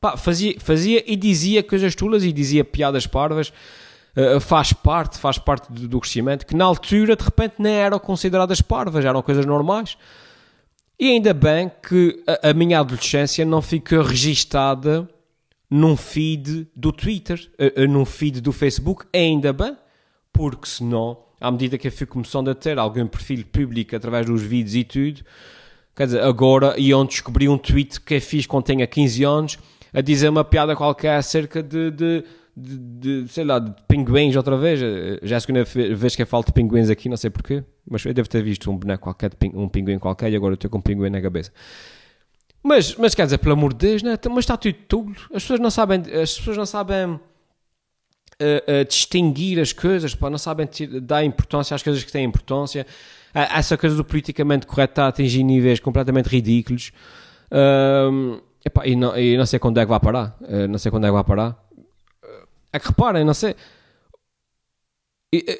pá, 0.00 0.16
fazia, 0.16 0.58
fazia 0.58 1.02
e 1.06 1.14
dizia 1.14 1.62
coisas 1.62 1.94
tulas 1.94 2.24
e 2.24 2.32
dizia 2.32 2.64
piadas 2.64 3.06
parvas. 3.06 3.52
Uh, 4.16 4.40
faz 4.40 4.72
parte, 4.72 5.18
faz 5.18 5.38
parte 5.38 5.70
do, 5.72 5.86
do, 5.86 6.00
crescimento, 6.00 6.44
que 6.44 6.56
na 6.56 6.64
altura 6.64 7.14
de 7.14 7.22
repente 7.22 7.54
nem 7.58 7.74
eram 7.74 8.00
consideradas 8.00 8.60
parvas, 8.60 9.04
eram 9.04 9.22
coisas 9.22 9.46
normais. 9.46 9.96
E 10.98 11.12
ainda 11.12 11.32
bem 11.32 11.70
que 11.86 12.20
a, 12.26 12.50
a 12.50 12.52
minha 12.52 12.80
adolescência 12.80 13.44
não 13.44 13.62
ficou 13.62 14.02
registada 14.02 15.08
num 15.70 15.96
feed 15.96 16.68
do 16.74 16.92
Twitter, 16.92 17.38
uh, 17.58 17.82
uh, 17.82 17.88
num 17.88 18.04
feed 18.04 18.40
do 18.40 18.52
Facebook, 18.52 19.06
ainda 19.14 19.52
bem, 19.52 19.76
porque 20.32 20.66
senão, 20.66 21.18
à 21.40 21.50
medida 21.50 21.76
que 21.76 21.88
eu 21.88 21.92
fui 21.92 22.06
começando 22.06 22.48
a 22.48 22.54
ter 22.54 22.78
algum 22.78 23.06
perfil 23.06 23.44
público 23.50 23.94
através 23.94 24.26
dos 24.26 24.42
vídeos 24.42 24.74
e 24.74 24.84
tudo, 24.84 25.24
quer 25.94 26.06
dizer, 26.06 26.22
agora 26.22 26.78
iam 26.78 27.04
descobrir 27.04 27.48
um 27.48 27.58
tweet 27.58 28.00
que 28.00 28.14
eu 28.14 28.20
fiz 28.20 28.46
quando 28.46 28.64
tinha 28.64 28.86
15 28.86 29.24
anos 29.24 29.58
a 29.92 30.00
dizer 30.00 30.28
uma 30.28 30.44
piada 30.44 30.76
qualquer 30.76 31.16
acerca 31.16 31.62
de, 31.62 31.90
de 31.90 32.24
de, 32.58 33.22
de, 33.22 33.28
sei 33.28 33.44
lá, 33.44 33.58
de 33.58 33.72
pinguins 33.86 34.34
outra 34.34 34.56
vez. 34.56 34.80
Já 35.22 35.36
é 35.36 35.38
a 35.38 35.40
segunda 35.40 35.64
vez 35.64 36.16
que 36.16 36.22
eu 36.22 36.26
falo 36.26 36.44
de 36.44 36.52
pinguins 36.52 36.90
aqui, 36.90 37.08
não 37.08 37.16
sei 37.16 37.30
porquê, 37.30 37.62
mas 37.88 38.04
eu 38.04 38.12
devo 38.12 38.28
ter 38.28 38.42
visto 38.42 38.70
um 38.70 38.76
boneco 38.76 39.04
qualquer, 39.04 39.30
um 39.54 39.68
pinguim 39.68 39.98
qualquer, 39.98 40.32
e 40.32 40.36
agora 40.36 40.54
estou 40.54 40.70
com 40.70 40.78
um 40.78 40.82
pinguim 40.82 41.10
na 41.10 41.22
cabeça. 41.22 41.52
Mas, 42.62 42.94
mas 42.96 43.14
quer 43.14 43.24
dizer, 43.24 43.38
pelo 43.38 43.52
amor 43.52 43.72
de 43.72 43.86
Deus, 43.86 44.02
né? 44.02 44.18
mas 44.30 44.40
está 44.40 44.56
tudo 44.56 44.74
tudo. 44.86 45.16
As 45.32 45.42
pessoas 45.42 45.60
não 45.60 45.70
sabem, 45.70 46.00
as 46.00 46.36
pessoas 46.36 46.56
não 46.56 46.66
sabem 46.66 47.18
uh, 48.40 48.80
uh, 48.80 48.84
distinguir 48.86 49.60
as 49.60 49.72
coisas, 49.72 50.14
pá, 50.14 50.28
não 50.28 50.38
sabem 50.38 50.68
dar 51.02 51.24
importância 51.24 51.74
às 51.74 51.82
coisas 51.82 52.02
que 52.02 52.10
têm 52.10 52.24
importância. 52.24 52.86
Uh, 53.34 53.38
essa 53.54 53.76
coisa 53.76 53.96
do 53.96 54.04
politicamente 54.04 54.66
correto 54.66 54.92
está 54.92 55.04
a 55.04 55.08
atingir 55.08 55.42
níveis 55.42 55.80
completamente 55.80 56.26
ridículos. 56.26 56.92
Epá, 58.64 58.86
e, 58.86 58.96
não, 58.96 59.16
e 59.16 59.36
não 59.36 59.46
sei 59.46 59.58
quando 59.58 59.78
é 59.78 59.84
que 59.84 59.90
vai 59.90 60.00
parar. 60.00 60.36
não 60.68 60.78
sei 60.78 60.90
quando 60.90 61.04
é 61.04 61.08
que 61.08 61.12
vai 61.12 61.24
parar. 61.24 61.56
É 62.72 62.78
que 62.78 62.88
reparem, 62.88 63.24
não 63.24 63.32
sei. 63.32 63.54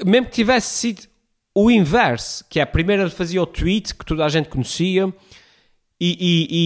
Mesmo 0.04 0.26
que 0.26 0.32
tivesse 0.32 0.68
sido 0.68 1.08
o 1.54 1.70
inverso, 1.70 2.44
que 2.48 2.60
é 2.60 2.62
a 2.62 2.66
primeira 2.66 3.08
fazia 3.08 3.40
o 3.40 3.46
tweet 3.46 3.94
que 3.94 4.04
toda 4.04 4.24
a 4.24 4.28
gente 4.28 4.48
conhecia 4.48 5.12
e, 6.00 6.16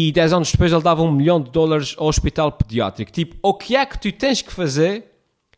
e, 0.04 0.08
e 0.08 0.12
10 0.12 0.32
anos 0.32 0.52
depois 0.52 0.72
ele 0.72 0.82
dava 0.82 1.02
um 1.02 1.10
milhão 1.10 1.40
de 1.40 1.50
dólares 1.50 1.94
ao 1.98 2.06
hospital 2.06 2.52
pediátrico. 2.52 3.10
Tipo, 3.10 3.36
o 3.42 3.54
que 3.54 3.76
é 3.76 3.86
que 3.86 3.98
tu 3.98 4.12
tens 4.12 4.42
que 4.42 4.52
fazer 4.52 5.04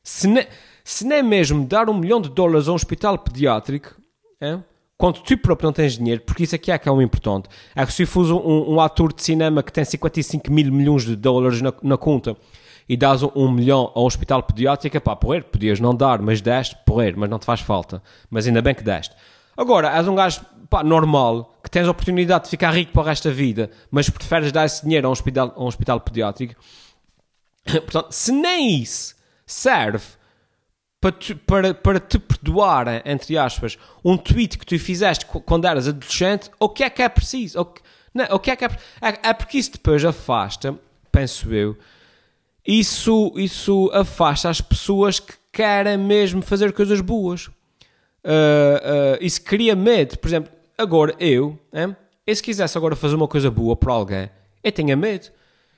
se, 0.03 0.29
ne, 0.29 0.47
se 0.85 1.07
nem 1.07 1.23
mesmo 1.23 1.67
dar 1.67 1.89
um 1.89 1.95
milhão 1.95 2.21
de 2.21 2.29
dólares 2.29 2.69
a 2.69 2.73
um 2.73 2.75
hospital 2.75 3.19
pediátrico 3.19 3.97
é? 4.41 4.59
quando 4.97 5.21
tu 5.21 5.37
próprio 5.37 5.67
não 5.67 5.73
tens 5.73 5.99
dinheiro, 5.99 6.23
porque 6.25 6.45
isso 6.45 6.55
aqui 6.55 6.71
é 6.71 6.79
que 6.79 6.89
é 6.89 6.93
o 6.93 7.03
importante. 7.03 7.49
É 7.75 7.85
que 7.85 7.93
se 7.93 8.07
fores 8.07 8.31
um, 8.31 8.75
um, 8.75 8.81
ator 8.81 9.13
de 9.13 9.23
cinema 9.23 9.63
que 9.63 9.73
tem 9.73 9.85
55 9.85 10.53
mil 10.53 10.73
milhões 10.73 11.05
de 11.05 11.17
dólares 11.17 11.61
na, 11.61 11.73
na 11.83 11.97
conta 11.97 12.37
e 12.89 12.97
dás 12.97 13.23
um, 13.23 13.31
um 13.35 13.51
milhão 13.51 13.91
a 13.95 14.01
um 14.01 14.05
hospital 14.05 14.43
pediátrico, 14.43 15.01
pá, 15.01 15.17
porrer, 15.17 15.45
podias 15.45 15.81
não 15.81 15.95
dar, 15.95 16.23
mas 16.23 16.41
deste, 16.41 16.77
porrer, 16.87 17.15
mas 17.17 17.29
não 17.29 17.39
te 17.39 17.45
faz 17.45 17.61
falta. 17.61 18.03
Mas 18.31 18.47
ainda 18.47 18.63
bem 18.63 18.75
que 18.75 18.85
deste. 18.85 19.15
Agora, 19.57 19.97
és 19.97 20.07
um 20.09 20.15
gajo 20.15 20.41
pá, 20.69 20.83
normal, 20.83 21.59
que 21.63 21.71
tens 21.71 21.87
a 21.87 21.91
oportunidade 21.91 22.45
de 22.45 22.51
ficar 22.51 22.71
rico 22.73 22.93
para 22.93 23.03
o 23.03 23.05
resto 23.05 23.29
da 23.29 23.35
vida, 23.35 23.71
mas 23.91 24.09
preferes 24.11 24.51
dar 24.53 24.65
esse 24.65 24.83
dinheiro 24.83 25.07
a 25.07 25.11
um 25.11 25.13
hospital, 25.13 25.53
a 25.57 25.63
um 25.63 25.67
hospital 25.67 26.01
pediátrico. 26.01 26.55
Portanto, 27.65 28.13
se 28.13 28.33
nem 28.33 28.81
isso 28.83 29.15
serve 29.47 30.05
para 31.01 31.13
te, 31.13 31.35
para, 31.35 31.75
para 31.75 32.01
te 32.01 32.19
perdoar, 32.19 33.07
entre 33.07 33.37
aspas, 33.37 33.79
um 34.05 34.17
tweet 34.17 34.59
que 34.59 34.67
tu 34.67 34.79
fizeste 34.79 35.27
quando 35.27 35.67
eras 35.67 35.87
adolescente, 35.87 36.51
o 36.59 36.69
que 36.69 36.83
é 36.83 36.91
que 36.91 37.03
é 37.03 37.09
preciso? 37.09 37.61
O 37.61 37.65
que, 37.67 37.83
não, 38.13 38.25
o 38.31 38.39
que 38.39 38.51
é 38.51 38.57
que 38.57 38.65
é, 38.65 38.69
é, 39.03 39.29
é 39.31 39.33
porque 39.35 39.59
isso 39.59 39.73
depois 39.73 40.05
afasta, 40.05 40.75
penso 41.13 41.53
eu, 41.53 41.77
isso, 42.67 43.33
isso 43.37 43.91
afasta 43.93 44.49
as 44.49 44.61
pessoas 44.61 45.21
que 45.21 45.35
querem 45.53 45.99
mesmo 45.99 46.41
fazer 46.41 46.73
coisas 46.73 47.01
boas. 47.01 47.51
Uh, 48.25 49.19
isso 49.21 49.43
cria 49.43 49.77
medo. 49.77 50.19
Por 50.19 50.29
exemplo, 50.29 50.53
agora 50.79 51.15
eu, 51.19 51.59
eu 52.27 52.35
se 52.35 52.43
quisesse 52.43 52.77
agora 52.79 52.97
fazer 52.97 53.15
uma 53.15 53.29
coisa 53.29 53.51
boa 53.51 53.77
para 53.77 53.93
alguém, 53.93 54.31
eu 54.63 54.73
tinha 54.73 54.97
medo. 54.97 55.29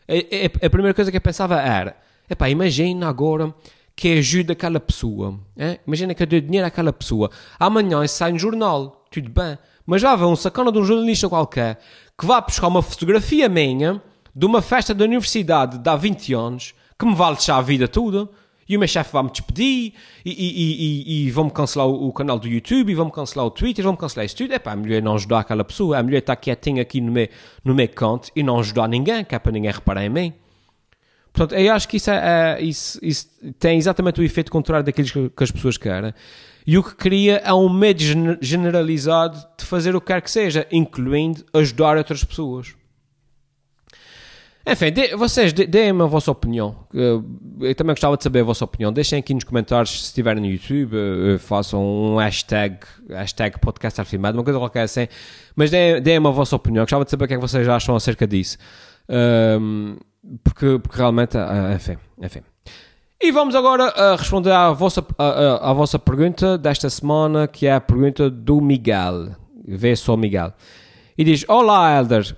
A, 0.09 0.13
a, 0.13 0.67
a 0.67 0.71
primeira 0.71 0.95
coisa 0.95 1.11
que 1.11 1.17
eu 1.17 1.21
pensava 1.21 1.61
era: 1.61 1.97
epá, 2.31 2.49
imagina 2.49 3.09
agora 3.09 3.53
que 3.97 4.19
ajuda 4.19 4.53
aquela 4.53 4.79
pessoa. 4.79 5.41
Imagina 5.87 6.15
que 6.15 6.23
eu 6.23 6.27
dou 6.27 6.41
dinheiro 6.41 6.67
àquela 6.67 6.93
pessoa. 6.93 7.31
Amanhã 7.59 8.07
sai 8.07 8.33
um 8.33 8.39
jornal, 8.39 9.05
tudo 9.11 9.31
bem. 9.31 9.59
Mas 9.87 10.03
lá 10.03 10.15
vai 10.15 10.29
um 10.29 10.37
sacana 10.37 10.71
de 10.71 10.79
um 10.79 10.85
jornalista 10.85 11.29
qualquer 11.29 11.79
que 12.19 12.27
vai 12.27 12.41
buscar 12.43 12.69
uma 12.69 12.83
fotografia 12.83 13.49
minha 13.49 14.03
de 14.35 14.45
uma 14.45 14.61
festa 14.61 14.93
da 14.93 15.05
universidade 15.05 15.79
de 15.79 15.89
há 15.89 15.97
20 15.97 16.35
anos 16.35 16.75
que 16.99 17.07
me 17.07 17.15
vale 17.15 17.37
deixar 17.37 17.57
a 17.57 17.63
vida 17.63 17.89
toda. 17.89 18.29
E 18.69 18.77
o 18.77 18.79
meu 18.81 18.89
chefe 18.89 19.13
vai-me 19.13 19.31
despedir 19.31 19.93
e, 20.25 20.31
e, 20.31 21.25
e, 21.25 21.27
e 21.27 21.31
vão-me 21.31 21.51
cancelar 21.51 21.87
o, 21.87 22.09
o, 22.09 22.13
canal 22.13 22.39
do 22.39 22.49
YouTube 22.49 22.91
e 22.91 22.95
vão-me 22.95 23.13
cancelar 23.13 23.47
o 23.47 23.51
Twitter, 23.51 23.85
vão-me 23.85 23.99
cancelar 23.99 24.27
isso 24.27 24.37
tudo. 24.37 24.53
É 24.53 24.59
pá, 24.59 24.73
a 24.73 24.77
mulher 24.77 25.03
não 25.03 25.15
ajudar 25.15 25.41
aquela 25.41 25.65
pessoa, 25.65 25.99
a 25.99 26.03
mulher 26.03 26.19
está 26.19 26.35
quietinha 26.35 26.83
aqui 26.83 27.01
no 27.01 27.13
meu, 27.13 27.29
no 27.65 27.75
meu 27.75 27.89
canto 27.89 28.31
e 28.35 28.43
não 28.43 28.59
ajudar 28.59 28.89
ninguém, 28.89 29.25
que 29.25 29.35
é 29.35 29.39
para 29.39 29.53
ninguém 29.53 29.71
reparar 29.71 30.05
em 30.05 30.09
mim. 30.09 30.35
Portanto, 31.33 31.61
eu 31.61 31.73
acho 31.75 31.87
que 31.87 31.99
isso, 31.99 32.11
é, 32.11 32.57
é 32.59 32.63
isso, 32.63 32.99
isso, 33.03 33.29
tem 33.59 33.77
exatamente 33.77 34.19
o 34.21 34.25
efeito 34.25 34.51
contrário 34.51 34.85
daqueles 34.85 35.11
que, 35.11 35.29
que, 35.29 35.45
as 35.45 35.51
pessoas 35.51 35.77
querem. 35.77 36.15
E 36.67 36.79
o 36.79 36.83
que 36.83 36.95
cria 36.97 37.43
é 37.45 37.53
um 37.53 37.69
medo 37.69 38.03
generalizado 38.41 39.39
de 39.57 39.65
fazer 39.65 39.95
o 39.95 40.01
que 40.01 40.07
quer 40.09 40.23
que 40.23 40.31
seja, 40.31 40.67
incluindo 40.73 41.45
ajudar 41.53 41.99
outras 41.99 42.25
pessoas. 42.25 42.75
Enfim, 44.69 44.91
de, 44.91 45.15
vocês 45.15 45.53
deem-me 45.53 46.03
a 46.03 46.07
vossa 46.07 46.29
opinião. 46.29 46.75
Eu 46.93 47.75
também 47.77 47.95
gostava 47.95 48.17
de 48.17 48.25
saber 48.25 48.41
a 48.41 48.43
vossa 48.43 48.65
opinião. 48.65 48.93
Deixem 48.93 49.21
aqui 49.21 49.33
nos 49.33 49.45
comentários 49.45 50.01
se 50.01 50.07
estiverem 50.07 50.43
no 50.43 50.49
YouTube, 50.49 50.97
eh, 50.97 51.39
façam 51.39 51.81
um 51.81 52.17
hashtag, 52.17 52.79
hashtag 53.09 53.61
podcast 53.61 54.01
afirmado, 54.01 54.37
uma 54.37 54.43
coisa 54.43 54.59
qualquer 54.59 54.83
assim. 54.83 55.07
Mas 55.55 55.71
deem-me 55.71 56.27
a 56.27 56.31
vossa 56.31 56.57
opinião. 56.57 56.83
Gostava 56.83 57.05
de 57.05 57.13
saber 57.13 57.27
o 57.27 57.29
que 57.29 57.35
é 57.35 57.37
que 57.37 57.43
vocês 57.43 57.69
acham 57.69 57.95
acerca 57.95 58.27
disso. 58.27 58.59
Um, 59.09 59.99
porque, 60.43 60.81
porque 60.81 60.99
realmente, 60.99 61.39
enfim, 61.73 61.97
enfim. 62.21 62.41
E 63.23 63.31
vamos 63.31 63.55
agora 63.55 63.87
uh, 63.87 64.17
responder 64.17 64.51
à 64.51 64.73
vossa, 64.73 65.01
uh, 65.01 65.63
à 65.63 65.73
vossa 65.73 65.97
pergunta 65.97 66.59
desta 66.59 66.91
semana, 66.91 67.47
que 67.47 67.69
é 67.69 67.75
a 67.75 67.81
pergunta 67.81 68.29
do 68.29 68.61
Miguel. 68.61 69.31
Vê 69.65 69.95
só 69.95 70.17
Miguel. 70.17 70.53
E 71.17 71.23
diz: 71.23 71.45
Olá, 71.49 71.97
Elder 71.97 72.37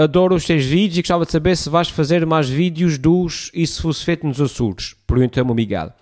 adoro 0.00 0.34
os 0.34 0.46
teus 0.46 0.64
vídeos 0.64 0.98
e 0.98 1.02
gostava 1.02 1.26
de 1.26 1.32
saber 1.32 1.56
se 1.56 1.68
vais 1.68 1.90
fazer 1.90 2.24
mais 2.24 2.48
vídeos 2.48 2.96
dos 2.96 3.50
E 3.52 3.66
se 3.66 3.80
fosse 3.82 4.02
feito 4.02 4.26
nos 4.26 4.40
Açores. 4.40 4.94
Pergunta-me 5.06 5.50
o 5.50 5.54
Miguel. 5.54 5.92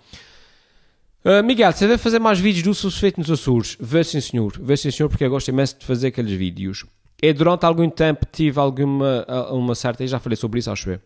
Uh, 1.25 1.43
Miguel, 1.43 1.73
você 1.73 1.85
deve 1.85 2.01
fazer 2.01 2.17
mais 2.17 2.39
vídeos 2.39 2.63
do 2.63 2.73
Se 2.73 2.83
fosse 2.83 2.99
feito 2.99 3.17
nos 3.19 3.29
Açores? 3.29 3.75
Vê 3.79 4.03
sim 4.03 4.21
senhor, 4.21 4.53
vê 4.61 4.77
sim 4.77 4.89
senhor, 4.89 5.09
porque 5.09 5.25
eu 5.25 5.29
gosto 5.29 5.49
imenso 5.49 5.77
de 5.77 5.85
fazer 5.85 6.07
aqueles 6.07 6.31
vídeos. 6.31 6.85
E 7.21 7.33
durante 7.33 7.65
algum 7.65 7.89
tempo 7.89 8.25
tive 8.31 8.57
alguma 8.57 9.25
uma 9.51 9.75
certa, 9.75 10.03
eu 10.03 10.07
já 10.07 10.19
falei 10.19 10.37
sobre 10.37 10.59
isso, 10.59 10.71
acho 10.71 10.91
eu, 10.91 11.01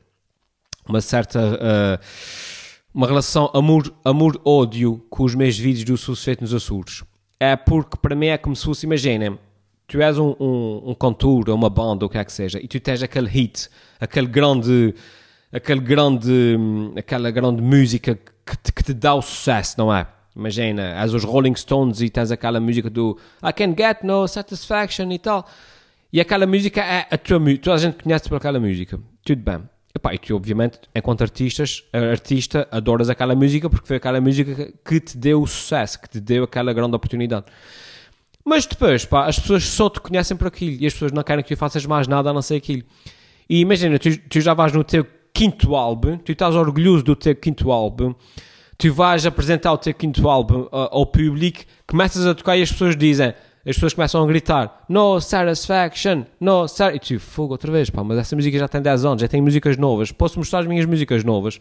uma 0.88 1.02
certa, 1.02 1.40
uh, 1.40 2.00
uma 2.94 3.08
relação 3.08 3.50
amor-ódio 4.04 4.90
amor, 4.90 5.06
com 5.10 5.24
os 5.24 5.34
meus 5.34 5.58
vídeos 5.58 5.84
do 5.84 5.98
Se 5.98 6.06
fosse 6.06 6.26
feito 6.26 6.42
nos 6.42 6.54
Açores. 6.54 7.04
É 7.40 7.56
porque 7.56 7.98
para 7.98 8.16
mim 8.16 8.28
é 8.28 8.38
como 8.38 8.56
se 8.56 8.64
fosse, 8.64 8.86
imaginem, 8.86 9.40
tu 9.94 10.02
és 10.02 10.18
um, 10.18 10.36
um, 10.40 10.82
um 10.88 10.96
cantor, 10.96 11.52
uma 11.52 11.70
banda, 11.70 12.04
ou 12.04 12.08
o 12.08 12.10
que 12.10 12.18
é 12.18 12.26
que 12.26 12.34
seja, 12.34 12.60
e 12.60 12.68
tu 12.68 12.80
tens 12.80 13.04
aquele 13.04 13.28
hit, 13.30 13.70
aquele 14.00 14.26
grande, 14.26 14.96
aquele 15.52 15.82
grande, 15.82 16.58
aquela 16.98 17.30
grande 17.30 17.62
música 17.62 18.18
que 18.44 18.58
te, 18.58 18.74
que 18.74 18.84
te 18.84 18.92
dá 18.92 19.14
o 19.14 19.22
sucesso, 19.22 19.76
não 19.78 19.94
é? 19.94 20.08
Imagina, 20.36 21.00
és 21.00 21.14
os 21.14 21.24
Rolling 21.24 21.56
Stones 21.56 22.02
e 22.02 22.10
tens 22.10 22.32
aquela 22.32 22.60
música 22.60 22.90
do 22.90 23.16
I 23.44 23.54
can 23.54 23.76
get 23.78 24.02
no 24.02 24.28
satisfaction 24.28 25.12
e 25.12 25.20
tal. 25.20 25.48
E 26.12 26.20
aquela 26.20 26.48
música 26.48 26.82
é 26.82 27.06
a 27.12 27.16
tua 27.16 27.38
música, 27.38 27.62
toda 27.62 27.76
a 27.76 27.80
gente 27.80 28.04
conhece 28.04 28.28
por 28.28 28.38
aquela 28.38 28.60
música. 28.60 29.00
Tudo 29.24 29.44
bem. 29.44 29.62
E 30.12 30.18
tu, 30.18 30.36
obviamente, 30.36 30.80
enquanto 30.96 31.22
artistas, 31.22 31.84
artista, 31.94 32.68
adoras 32.72 33.12
aquela 33.12 33.36
música 33.36 33.70
porque 33.70 33.86
foi 33.86 33.98
aquela 33.98 34.20
música 34.20 34.74
que 34.84 35.00
te 35.00 35.16
deu 35.16 35.44
o 35.44 35.46
sucesso, 35.46 36.02
que 36.02 36.10
te 36.10 36.20
deu 36.20 36.46
aquela 36.46 36.74
grande 36.74 36.96
oportunidade. 36.96 37.46
Mas 38.46 38.66
depois, 38.66 39.06
pá, 39.06 39.26
as 39.26 39.40
pessoas 39.40 39.64
só 39.66 39.90
te 39.90 40.02
conhecem 40.02 40.36
por 40.36 40.48
aquilo 40.48 40.78
e 40.82 40.86
as 40.86 40.94
pessoas 40.94 41.12
não 41.12 41.24
querem 41.24 41.44
que 41.44 41.56
tu 41.56 41.58
faças 41.58 41.86
mais 41.86 42.08
nada 42.08 42.30
a 42.30 42.34
não 42.34 42.42
ser 42.42 42.56
aquilo. 42.56 42.84
E 43.50 43.60
imagina, 43.60 43.98
tu, 43.98 44.18
tu 44.30 44.42
já 44.42 44.54
vais 44.54 44.74
no 44.74 44.84
teu 44.84 45.06
quinto 45.34 45.76
álbum, 45.76 46.18
tu 46.18 46.32
estás 46.32 46.56
orgulhoso 46.56 47.04
do 47.04 47.16
teu 47.16 47.36
quinto 47.36 47.72
álbum, 47.72 48.14
tu 48.78 48.94
vais 48.94 49.26
apresentar 49.26 49.72
o 49.74 49.78
teu 49.78 49.94
quinto 49.94 50.30
álbum 50.30 50.64
uh, 50.64 50.90
ao 50.92 51.06
público, 51.06 51.62
começas 51.88 52.26
a 52.28 52.36
tocar 52.36 52.58
e 52.58 52.62
as 52.62 52.72
pessoas 52.72 52.96
dizem, 52.96 53.34
as 53.66 53.76
pessoas 53.76 53.94
começam 53.94 54.22
a 54.22 54.28
gritar 54.28 54.84
No 54.90 55.22
Satisfaction, 55.22 56.26
No 56.40 56.68
Satisfaction. 56.68 57.16
E 57.16 57.18
tu, 57.18 57.20
fogo 57.20 57.54
outra 57.54 57.72
vez, 57.72 57.90
pá, 57.90 58.04
mas 58.04 58.18
essa 58.18 58.36
música 58.36 58.58
já 58.58 58.68
tem 58.68 58.82
10 58.82 59.06
anos, 59.06 59.22
já 59.22 59.28
tem 59.28 59.42
músicas 59.42 59.78
novas, 59.78 60.12
posso 60.12 60.38
mostrar 60.38 60.60
as 60.60 60.68
minhas 60.68 60.86
músicas 60.86 61.24
novas. 61.24 61.60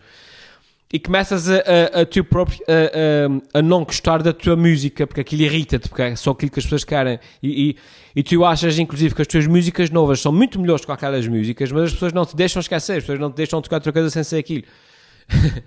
E 0.92 0.98
começas 0.98 1.48
a, 1.48 1.56
a, 1.56 2.00
a 2.02 2.06
tu 2.06 2.22
próprio 2.22 2.60
a, 2.68 3.58
a, 3.58 3.62
não 3.62 3.82
gostar 3.82 4.22
da 4.22 4.30
tua 4.30 4.54
música, 4.54 5.06
porque 5.06 5.22
aquilo 5.22 5.42
irrita-te, 5.42 5.88
porque 5.88 6.02
é 6.02 6.16
só 6.16 6.32
aquilo 6.32 6.52
que 6.52 6.58
as 6.58 6.66
pessoas 6.66 6.84
querem. 6.84 7.18
E, 7.42 7.70
e, 7.70 7.76
e, 8.16 8.22
tu 8.22 8.44
achas, 8.44 8.78
inclusive, 8.78 9.14
que 9.14 9.22
as 9.22 9.26
tuas 9.26 9.46
músicas 9.46 9.88
novas 9.88 10.20
são 10.20 10.30
muito 10.30 10.60
melhores 10.60 10.84
que 10.84 10.92
aquelas 10.92 11.26
músicas, 11.26 11.72
mas 11.72 11.84
as 11.84 11.92
pessoas 11.92 12.12
não 12.12 12.26
te 12.26 12.36
deixam 12.36 12.60
esquecer, 12.60 12.98
as 12.98 13.04
pessoas 13.04 13.18
não 13.18 13.30
te 13.30 13.36
deixam 13.36 13.62
tocar 13.62 13.76
outra 13.76 13.90
coisa 13.90 14.10
sem 14.10 14.22
ser 14.22 14.36
aquilo. 14.36 14.64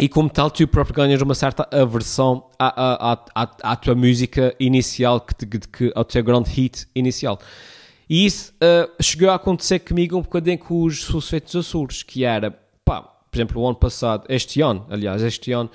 e 0.00 0.08
como 0.08 0.28
tal, 0.28 0.50
tu 0.50 0.66
próprio 0.66 0.96
ganhas 0.96 1.22
uma 1.22 1.36
certa 1.36 1.68
aversão 1.70 2.50
à, 2.58 3.12
à, 3.12 3.24
à, 3.36 3.72
à 3.72 3.76
tua 3.76 3.94
música 3.94 4.52
inicial, 4.58 5.20
que, 5.20 5.46
que, 5.46 5.58
que, 5.60 5.92
ao 5.94 6.04
teu 6.04 6.24
grande 6.24 6.50
hit 6.50 6.88
inicial. 6.92 7.38
E 8.10 8.26
isso 8.26 8.52
uh, 8.54 8.90
chegou 9.00 9.30
a 9.30 9.36
acontecer 9.36 9.78
comigo 9.78 10.18
um 10.18 10.22
bocadinho 10.22 10.58
com 10.58 10.82
os 10.82 11.04
Susfeitos 11.04 11.54
Açores, 11.54 12.02
que 12.02 12.24
era, 12.24 12.50
pá, 12.84 13.11
por 13.32 13.38
exemplo, 13.38 13.62
o 13.62 13.66
ano 13.66 13.76
passado, 13.76 14.26
este 14.28 14.60
ano, 14.60 14.86
aliás, 14.90 15.22
este 15.22 15.52
ano, 15.52 15.70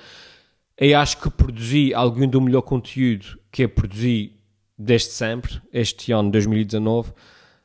eu 0.76 0.96
acho 0.96 1.18
que 1.18 1.28
produzi 1.28 1.92
algum 1.92 2.28
do 2.28 2.40
melhor 2.40 2.62
conteúdo 2.62 3.36
que 3.50 3.64
eu 3.64 3.68
produzi 3.68 4.38
desde 4.78 5.08
sempre, 5.08 5.60
este 5.72 6.12
ano, 6.12 6.30
2019. 6.30 7.12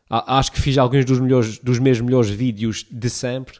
Acho 0.09 0.51
que 0.51 0.59
fiz 0.59 0.79
alguns 0.79 1.05
dos, 1.05 1.19
melhores, 1.19 1.59
dos 1.59 1.77
meus 1.77 2.01
melhores 2.01 2.31
vídeos 2.31 2.87
de 2.89 3.07
sempre. 3.07 3.59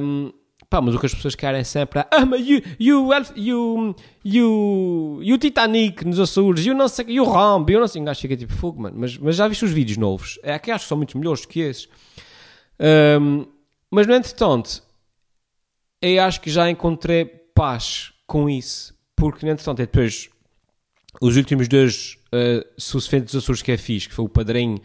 Um, 0.00 0.32
Pá, 0.68 0.80
mas 0.80 0.94
o 0.94 1.00
que 1.00 1.06
as 1.06 1.12
pessoas 1.12 1.34
querem 1.34 1.64
sempre 1.64 1.98
é 1.98 2.06
ah, 2.12 2.24
mas 2.24 2.46
you, 2.46 2.62
you, 2.78 3.10
you, 3.34 3.96
you, 4.24 5.20
you 5.20 5.36
Titanic 5.36 6.06
nos 6.06 6.20
Açores, 6.20 6.64
you 6.64 6.76
não 6.76 6.86
sei, 6.86 7.06
you 7.08 7.24
Rambo, 7.24 7.72
eu 7.72 7.80
não 7.80 7.88
sei, 7.88 8.00
um 8.00 8.14
fica 8.14 8.36
tipo 8.36 8.52
fogo, 8.52 8.82
mano, 8.82 8.96
mas, 8.96 9.18
mas 9.18 9.34
já 9.34 9.48
viste 9.48 9.64
os 9.64 9.72
vídeos 9.72 9.98
novos? 9.98 10.38
É 10.44 10.56
que 10.60 10.70
acho 10.70 10.84
que 10.84 10.88
são 10.88 10.96
muito 10.96 11.18
melhores 11.18 11.40
do 11.40 11.48
que 11.48 11.58
esses. 11.58 11.88
Um, 13.20 13.46
mas 13.90 14.06
no 14.06 14.14
entretanto, 14.14 14.80
eu 16.02 16.22
acho 16.22 16.40
que 16.40 16.50
já 16.50 16.70
encontrei 16.70 17.24
paz 17.24 18.12
com 18.26 18.48
isso, 18.48 18.94
porque 19.14 19.46
entretanto, 19.46 19.80
é 19.80 19.86
depois 19.86 20.30
os 21.20 21.36
últimos 21.36 21.68
dois 21.68 22.16
uh, 22.32 22.64
sucessivos 22.78 23.34
Açores 23.34 23.62
que 23.62 23.72
é 23.72 23.76
fixe, 23.76 24.08
que 24.08 24.14
foi 24.14 24.24
o 24.24 24.28
Padrinho, 24.28 24.80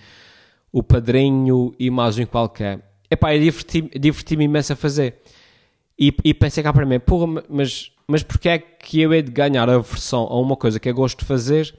o 0.72 0.84
Padrinho 0.84 1.74
e 1.80 1.90
mais 1.90 2.18
um 2.18 2.26
qualquer. 2.26 2.84
Epá, 3.10 3.36
eu 3.36 3.40
diverti-me 3.40 3.90
diverti 3.90 4.34
imenso 4.34 4.74
a 4.74 4.76
fazer. 4.76 5.22
E, 5.98 6.14
e 6.24 6.34
pensei 6.34 6.62
cá 6.62 6.74
para 6.74 6.86
mim, 6.86 7.00
porra, 7.00 7.44
mas, 7.48 7.92
mas 8.08 8.22
porquê 8.22 8.50
é 8.50 8.60
que 8.60 9.00
eu 9.00 9.14
hei 9.14 9.22
de 9.22 9.32
ganhar 9.32 9.70
a 9.70 9.78
versão 9.78 10.24
a 10.24 10.40
uma 10.40 10.58
coisa 10.58 10.80
que 10.80 10.90
eu 10.90 10.94
gosto 10.94 11.20
de 11.20 11.26
fazer 11.26 11.74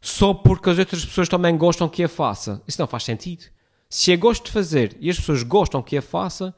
só 0.00 0.34
porque 0.34 0.68
as 0.68 0.78
outras 0.78 1.04
pessoas 1.04 1.28
também 1.28 1.56
gostam 1.56 1.88
que 1.88 2.02
a 2.02 2.08
faça? 2.08 2.60
Isso 2.66 2.80
não 2.80 2.88
faz 2.88 3.04
sentido. 3.04 3.44
Se 3.88 4.10
eu 4.10 4.18
gosto 4.18 4.46
de 4.46 4.50
fazer 4.50 4.96
e 4.98 5.08
as 5.08 5.16
pessoas 5.16 5.44
gostam 5.44 5.80
que 5.80 5.96
a 5.96 6.02
faça, 6.02 6.52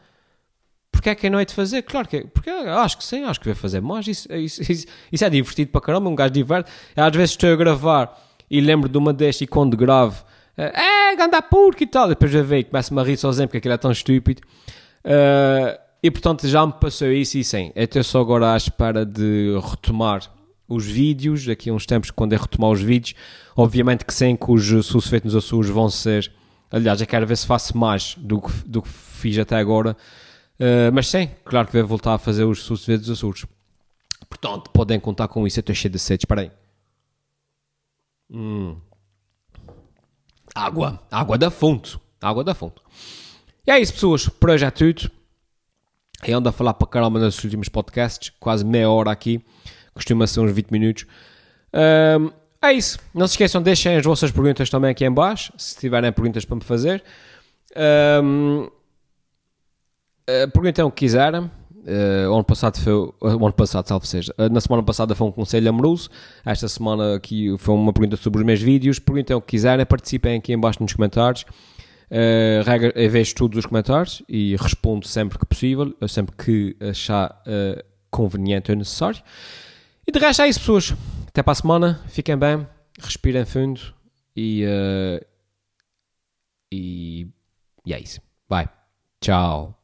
porquê 0.95 1.11
é 1.11 1.15
que 1.15 1.29
não 1.29 1.39
é 1.39 1.45
de 1.45 1.53
fazer? 1.53 1.83
Claro 1.83 2.09
que 2.09 2.19
é, 2.19 2.25
porque 2.25 2.49
acho 2.49 2.97
que 2.97 3.05
sim, 3.05 3.25
acho 3.25 3.41
que 3.41 3.47
vai 3.47 3.55
fazer 3.55 3.81
mais. 3.81 4.07
Isso, 4.07 4.33
isso, 4.33 4.63
isso, 4.73 4.87
isso, 5.13 5.25
é 5.25 5.31
divertido 5.31 5.71
para 5.71 5.81
caramba, 5.81 6.09
um 6.09 6.15
gajo 6.15 6.33
diverte. 6.33 6.71
Às 6.97 7.15
vezes 7.15 7.31
estou 7.31 7.53
a 7.53 7.57
gravar 7.57 8.19
e 8.51 8.61
lembro 8.61 8.89
de 8.89 8.97
uma 8.97 9.13
destas 9.13 9.43
e 9.43 9.47
quando 9.47 9.77
gravo, 9.77 10.25
é, 10.57 11.17
ganda 11.17 11.43
porco 11.43 11.83
e 11.83 11.87
tal. 11.87 12.09
Depois 12.09 12.33
eu 12.35 12.45
vejo 12.45 12.61
e 12.61 12.65
começo-me 12.65 13.01
a 13.01 13.05
rir 13.05 13.17
sozinho 13.17 13.49
porque 13.49 13.59
aquilo 13.59 13.75
é 13.75 13.79
tão 13.79 13.91
estúpido. 13.91 14.43
Uh, 15.05 15.79
e 16.03 16.11
portanto 16.11 16.47
já 16.47 16.67
me 16.67 16.73
passou 16.75 17.11
isso 17.11 17.39
e 17.39 17.45
sim, 17.45 17.73
estou 17.75 18.05
só 18.05 18.21
agora 18.21 18.53
à 18.53 18.57
espera 18.59 19.07
de 19.07 19.59
retomar 19.71 20.23
os 20.69 20.85
vídeos, 20.85 21.47
daqui 21.47 21.71
a 21.71 21.73
uns 21.73 21.87
tempos 21.87 22.11
quando 22.11 22.35
é 22.35 22.37
retomar 22.37 22.71
os 22.71 22.81
vídeos, 22.83 23.15
obviamente 23.57 24.05
que 24.05 24.13
sim, 24.13 24.37
que 24.37 24.51
os 24.51 24.87
susfeitos 24.87 25.33
nos 25.33 25.45
Açores 25.45 25.71
vão 25.71 25.89
ser, 25.89 26.31
aliás, 26.71 27.01
eu 27.01 27.07
quero 27.07 27.27
ver 27.27 27.37
se 27.37 27.47
faço 27.47 27.77
mais 27.77 28.17
do 28.19 28.41
que, 28.41 28.53
do 28.67 28.83
que 28.83 28.89
fiz 28.89 29.39
até 29.39 29.57
agora, 29.57 29.97
uh, 30.61 30.93
mas 30.93 31.09
sim, 31.09 31.29
claro 31.45 31.67
que 31.67 31.79
vou 31.79 31.87
voltar 31.87 32.15
a 32.15 32.19
fazer 32.19 32.45
os 32.45 32.63
susfeitos 32.63 33.07
dos 33.07 33.19
Açores. 33.19 33.47
Portanto, 34.29 34.71
podem 34.71 34.99
contar 34.99 35.29
com 35.29 35.47
isso, 35.47 35.59
eu 35.59 35.63
estou 35.63 35.75
cheio 35.75 35.93
de 35.93 35.99
sede, 35.99 36.23
espera 36.23 36.43
aí. 36.43 36.51
Hum. 38.31 38.77
Água, 40.55 41.01
água 41.11 41.37
da 41.37 41.51
fonte, 41.51 41.99
água 42.21 42.45
da 42.45 42.55
fonte. 42.55 42.81
E 43.67 43.71
é 43.71 43.79
isso, 43.79 43.95
pessoas, 43.95 44.29
por 44.29 44.51
hoje 44.51 44.65
é 44.65 44.71
tudo. 44.71 45.11
Eu 46.23 46.39
ando 46.39 46.49
a 46.49 46.53
falar 46.53 46.75
para 46.75 46.87
caramba 46.87 47.19
nos 47.19 47.43
últimos 47.43 47.69
podcasts, 47.69 48.33
quase 48.41 48.65
meia 48.65 48.91
hora 48.91 49.11
aqui, 49.11 49.45
costuma 49.93 50.27
ser 50.27 50.41
uns 50.41 50.53
20 50.53 50.71
minutos. 50.71 51.07
Um, 51.73 52.31
é 52.63 52.73
isso. 52.73 52.99
Não 53.13 53.27
se 53.27 53.35
esqueçam, 53.35 53.63
deixem 53.63 53.97
as 53.97 54.05
vossas 54.05 54.31
perguntas 54.31 54.71
também 54.71 54.91
aqui 54.91 55.05
em 55.05 55.13
baixo, 55.13 55.53
se 55.59 55.77
tiverem 55.77 56.11
perguntas 56.13 56.45
para 56.45 56.57
me 56.57 56.65
fazer. 56.65 57.03
Um, 58.23 58.69
uh, 60.29 60.51
perguntem 60.51 60.85
o 60.85 60.91
que 60.91 61.05
quiserem. 61.07 61.51
Uh, 61.87 62.33
ano 62.33 62.45
passado 62.45 62.81
foi 62.81 62.93
o 62.95 63.15
ano 63.21 63.53
passado, 63.53 63.87
salve 63.87 64.07
seja. 64.07 64.35
Uh, 64.39 64.49
na 64.51 64.61
semana 64.61 64.83
passada 64.83 65.15
foi 65.15 65.27
um 65.27 65.33
conselho 65.33 65.69
amoroso. 65.69 66.09
Esta 66.45 66.67
semana 66.69 67.17
aqui 67.17 67.55
foi 67.59 67.75
uma 67.75 67.93
pergunta 67.93 68.17
sobre 68.17 68.41
os 68.41 68.47
meus 68.47 68.61
vídeos. 68.61 68.99
Perguntem 68.99 69.37
o 69.37 69.41
que 69.41 69.49
quiserem, 69.49 69.85
participem 69.85 70.39
aqui 70.39 70.53
em 70.53 70.59
baixo 70.59 70.83
nos 70.83 70.93
comentários. 70.93 71.45
Uh, 72.11 72.63
regra, 72.65 72.93
eu 72.95 73.11
vejo 73.11 73.35
todos 73.35 73.59
os 73.59 73.67
comentários 73.67 74.23
e 74.29 74.57
respondo 74.57 75.07
sempre 75.07 75.39
que 75.39 75.47
possível, 75.47 75.95
sempre 76.09 76.35
que 76.37 76.77
achar 76.81 77.43
uh, 77.47 77.83
conveniente 78.11 78.71
ou 78.71 78.79
necessário. 78.79 79.23
E 80.07 80.13
de 80.13 80.19
resto 80.19 80.43
é 80.43 80.49
isso, 80.49 80.61
pessoas. 80.61 80.95
Até 81.29 81.43
para 81.43 81.53
a 81.53 81.57
semana. 81.57 82.01
Fiquem 82.09 82.37
bem, 82.37 82.67
respirem 83.01 83.45
fundo 83.45 83.81
e, 84.37 84.65
uh, 84.65 85.25
e, 86.73 87.29
e 87.85 87.93
é 87.93 88.01
isso. 88.01 88.21
Bye. 88.49 88.69
Tchau. 89.21 89.84